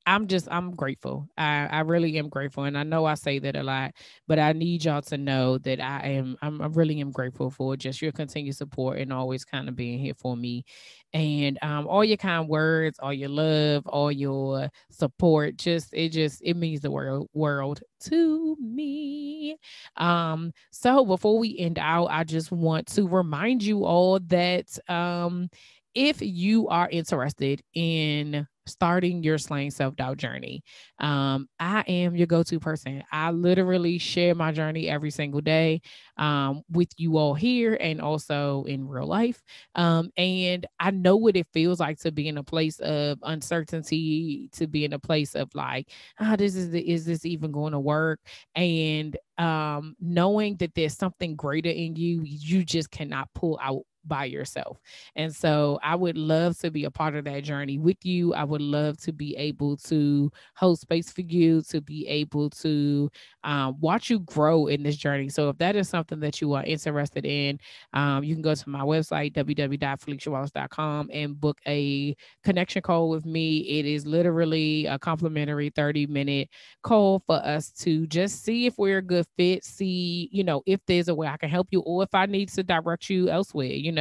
I'm 0.10 0.28
just 0.28 0.48
I'm 0.52 0.72
grateful. 0.76 1.30
I 1.38 1.68
I 1.72 1.80
really 1.82 2.18
am 2.18 2.30
grateful, 2.30 2.64
and 2.64 2.78
I 2.78 2.84
know 2.84 3.06
I 3.06 3.14
say 3.14 3.40
that 3.40 3.56
a 3.56 3.64
lot, 3.64 3.92
but 4.28 4.40
I 4.40 4.54
need 4.54 4.84
y'all 4.86 5.02
to 5.04 5.18
know 5.18 5.58
that 5.60 5.80
I 5.80 6.08
am 6.10 6.36
I'm, 6.42 6.62
I 6.62 6.68
really 6.68 7.00
am 7.00 7.12
grateful 7.12 7.52
for 7.52 7.78
just 7.78 8.02
your 8.02 8.12
continued 8.12 8.56
support 8.56 9.00
and 9.00 9.14
always 9.14 9.46
kind 9.46 9.70
of 9.70 9.76
being 9.76 10.00
here 10.00 10.16
for 10.16 10.36
me, 10.36 10.66
and 11.14 11.60
um 11.62 11.88
all 11.88 12.04
your 12.04 12.18
kind 12.18 12.48
words, 12.48 13.00
all 13.00 13.14
your 13.14 13.30
love, 13.30 13.86
all 13.88 14.12
your 14.12 14.70
support. 14.92 15.58
Just 15.58 15.94
it 15.94 16.10
just 16.10 16.42
it 16.44 16.56
means 16.58 16.82
the 16.82 16.92
world 16.92 17.30
world 17.34 17.82
to 18.06 18.56
me. 18.60 19.58
Um 19.98 20.52
so 20.72 21.06
before 21.06 21.38
we 21.40 21.58
end 21.58 21.78
out, 21.80 22.08
I 22.08 22.24
just 22.24 22.52
want 22.52 22.88
to 22.96 23.08
remind 23.08 23.64
you 23.64 23.86
all 23.86 24.20
that 24.28 24.68
um 24.90 25.50
if 25.96 26.22
you 26.22 26.68
are 26.70 26.90
interested 26.90 27.62
in 27.74 28.48
starting 28.70 29.24
your 29.24 29.38
slaying 29.38 29.72
self 29.72 29.96
doubt 29.96 30.18
journey. 30.18 30.62
Um, 31.00 31.50
I 31.60 31.82
am 31.88 32.16
your 32.16 32.28
go 32.28 32.44
to 32.44 32.60
person. 32.60 33.04
I 33.12 33.32
literally 33.32 33.98
share 33.98 34.36
my 34.36 34.52
journey 34.52 34.88
every 34.88 35.10
single 35.12 35.42
day 35.42 35.82
um, 36.18 36.62
with 36.70 36.90
you 36.98 37.18
all 37.18 37.34
here 37.34 37.78
and 37.80 38.00
also 38.02 38.64
in 38.66 38.88
real 38.88 39.08
life. 39.08 39.42
Um, 39.76 40.12
and 40.18 40.66
I 40.80 40.92
know 40.92 41.18
what 41.18 41.36
it 41.36 41.48
feels 41.54 41.80
like 41.80 42.00
to 42.00 42.12
be 42.12 42.28
in 42.28 42.38
a 42.38 42.44
place 42.44 42.80
of 42.80 43.18
uncertainty, 43.24 44.50
to 44.54 44.68
be 44.68 44.86
in 44.86 44.94
a 44.94 45.00
place 45.00 45.36
of 45.36 45.50
like, 45.54 45.90
ah, 46.20 46.34
oh, 46.34 46.36
this 46.36 46.56
is 46.56 46.70
the, 46.72 46.88
is 46.88 47.06
this 47.06 47.26
even 47.26 47.52
going 47.52 47.74
to 47.74 47.80
work? 47.80 48.20
And 48.56 49.18
um, 49.38 49.96
knowing 50.00 50.58
that 50.58 50.74
there's 50.76 50.98
something 50.98 51.36
greater 51.36 51.70
in 51.70 51.96
you, 51.96 52.22
you 52.24 52.64
just 52.64 52.92
cannot 52.92 53.30
pull 53.34 53.60
out 53.62 53.84
by 54.10 54.26
yourself. 54.26 54.80
And 55.16 55.34
so 55.34 55.80
I 55.82 55.96
would 55.96 56.18
love 56.18 56.58
to 56.60 56.72
be 56.72 56.84
a 56.84 56.92
part 56.92 57.16
of 57.16 57.24
that 57.26 57.44
journey 57.46 57.78
with 57.78 58.04
you. 58.06 58.34
I 58.34 58.44
would 58.44 58.62
love 58.62 58.98
to 59.04 59.14
be 59.14 59.36
able 59.38 59.78
to 59.78 60.30
hold 60.56 60.80
space 60.80 61.12
for 61.12 61.22
you, 61.22 61.62
to 61.70 61.80
be 61.80 62.06
able 62.08 62.50
to 62.50 63.10
um, 63.44 63.80
watch 63.80 64.10
you 64.10 64.20
grow 64.20 64.68
in 64.68 64.84
this 64.84 64.98
journey. 64.98 65.30
So 65.30 65.50
if 65.50 65.58
that 65.60 65.76
is 65.76 65.88
something 65.88 66.20
that 66.20 66.42
you 66.42 66.54
are 66.54 66.64
interested 66.64 67.26
in, 67.26 67.60
um, 67.94 68.24
you 68.24 68.36
can 68.36 68.42
go 68.42 68.56
to 68.56 68.70
my 68.70 68.82
website, 68.82 69.34
www.feliciawallace.com, 69.34 71.10
and 71.14 71.40
book 71.40 71.60
a 71.68 72.16
connection 72.44 72.82
call 72.82 73.10
with 73.10 73.26
me. 73.26 73.60
It 73.60 73.86
is 73.86 74.06
literally 74.06 74.88
a 74.88 74.98
complimentary 75.00 75.70
30 75.70 76.08
minute 76.08 76.50
call 76.84 77.22
for 77.26 77.36
us 77.36 77.72
to 77.72 78.08
just 78.08 78.44
see 78.44 78.66
if 78.66 78.78
we're 78.78 78.98
a 78.98 79.02
good 79.02 79.26
fit, 79.38 79.64
see, 79.64 80.30
you 80.32 80.44
know, 80.44 80.62
if 80.66 80.80
there's 80.88 81.08
a 81.08 81.16
way 81.16 81.28
I 81.28 81.38
can 81.38 81.50
help 81.50 81.68
you 81.72 81.82
or 81.82 82.04
if 82.04 82.14
I 82.14 82.26
need 82.26 82.50
to 82.50 82.64
direct 82.64 83.10
you 83.10 83.30
elsewhere. 83.30 83.68
You 83.68 83.92
know, 83.92 83.99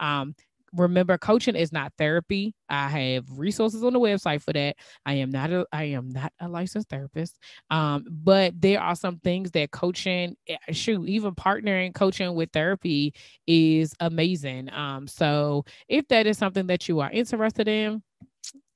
um, 0.00 0.34
remember 0.76 1.16
coaching 1.18 1.56
is 1.56 1.72
not 1.72 1.92
therapy. 1.98 2.54
I 2.68 2.88
have 2.88 3.38
resources 3.38 3.82
on 3.82 3.92
the 3.92 4.00
website 4.00 4.42
for 4.42 4.52
that. 4.52 4.76
I 5.04 5.14
am 5.14 5.30
not 5.30 5.50
a 5.50 5.66
i 5.72 5.84
am 5.84 6.08
not 6.10 6.32
a 6.40 6.48
licensed 6.48 6.88
therapist. 6.88 7.38
Um 7.70 8.04
but 8.10 8.60
there 8.60 8.80
are 8.80 8.94
some 8.94 9.18
things 9.18 9.50
that 9.52 9.70
coaching 9.70 10.36
eh, 10.48 10.56
shoot 10.72 11.08
even 11.08 11.34
partnering 11.34 11.94
coaching 11.94 12.34
with 12.34 12.50
therapy 12.52 13.14
is 13.46 13.94
amazing. 14.00 14.72
Um 14.72 15.06
so 15.06 15.64
if 15.88 16.06
that 16.08 16.26
is 16.26 16.38
something 16.38 16.66
that 16.68 16.88
you 16.88 17.00
are 17.00 17.10
interested 17.10 17.68
in 17.68 18.02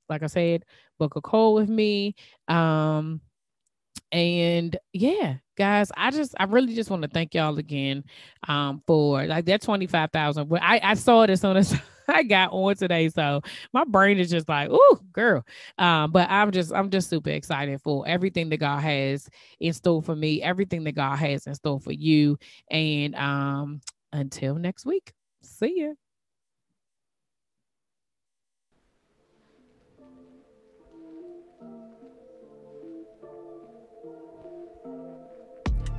like 0.09 0.23
i 0.23 0.27
said 0.27 0.63
book 0.99 1.15
a 1.15 1.21
call 1.21 1.53
with 1.53 1.69
me. 1.69 2.15
Um 2.47 3.21
and 4.11 4.77
yeah 4.93 5.35
guys 5.57 5.91
i 5.95 6.11
just 6.11 6.33
i 6.39 6.43
really 6.43 6.75
just 6.75 6.89
want 6.89 7.01
to 7.01 7.07
thank 7.07 7.33
y'all 7.33 7.57
again 7.57 8.03
um 8.47 8.81
for 8.85 9.25
like 9.25 9.45
that 9.45 9.61
25000 9.61 10.49
but 10.49 10.61
i 10.61 10.79
i 10.83 10.93
saw 10.93 11.21
it 11.21 11.29
as 11.29 11.41
soon 11.41 11.55
as 11.55 11.73
i 12.07 12.23
got 12.23 12.51
on 12.51 12.75
today 12.75 13.07
so 13.09 13.41
my 13.73 13.83
brain 13.85 14.17
is 14.19 14.29
just 14.29 14.49
like 14.49 14.69
oh 14.71 14.99
girl. 15.13 15.45
Um 15.77 16.11
but 16.11 16.29
i'm 16.29 16.51
just 16.51 16.73
i'm 16.73 16.89
just 16.89 17.09
super 17.09 17.29
excited 17.29 17.79
for 17.81 18.05
everything 18.07 18.49
that 18.49 18.57
god 18.57 18.79
has 18.79 19.29
in 19.59 19.71
store 19.71 20.01
for 20.01 20.15
me 20.15 20.41
everything 20.41 20.83
that 20.83 20.93
god 20.93 21.17
has 21.17 21.47
in 21.47 21.55
store 21.55 21.79
for 21.79 21.91
you. 21.93 22.37
And 22.69 23.15
um 23.15 23.81
until 24.11 24.55
next 24.55 24.85
week 24.85 25.13
see 25.41 25.73
you 25.77 25.97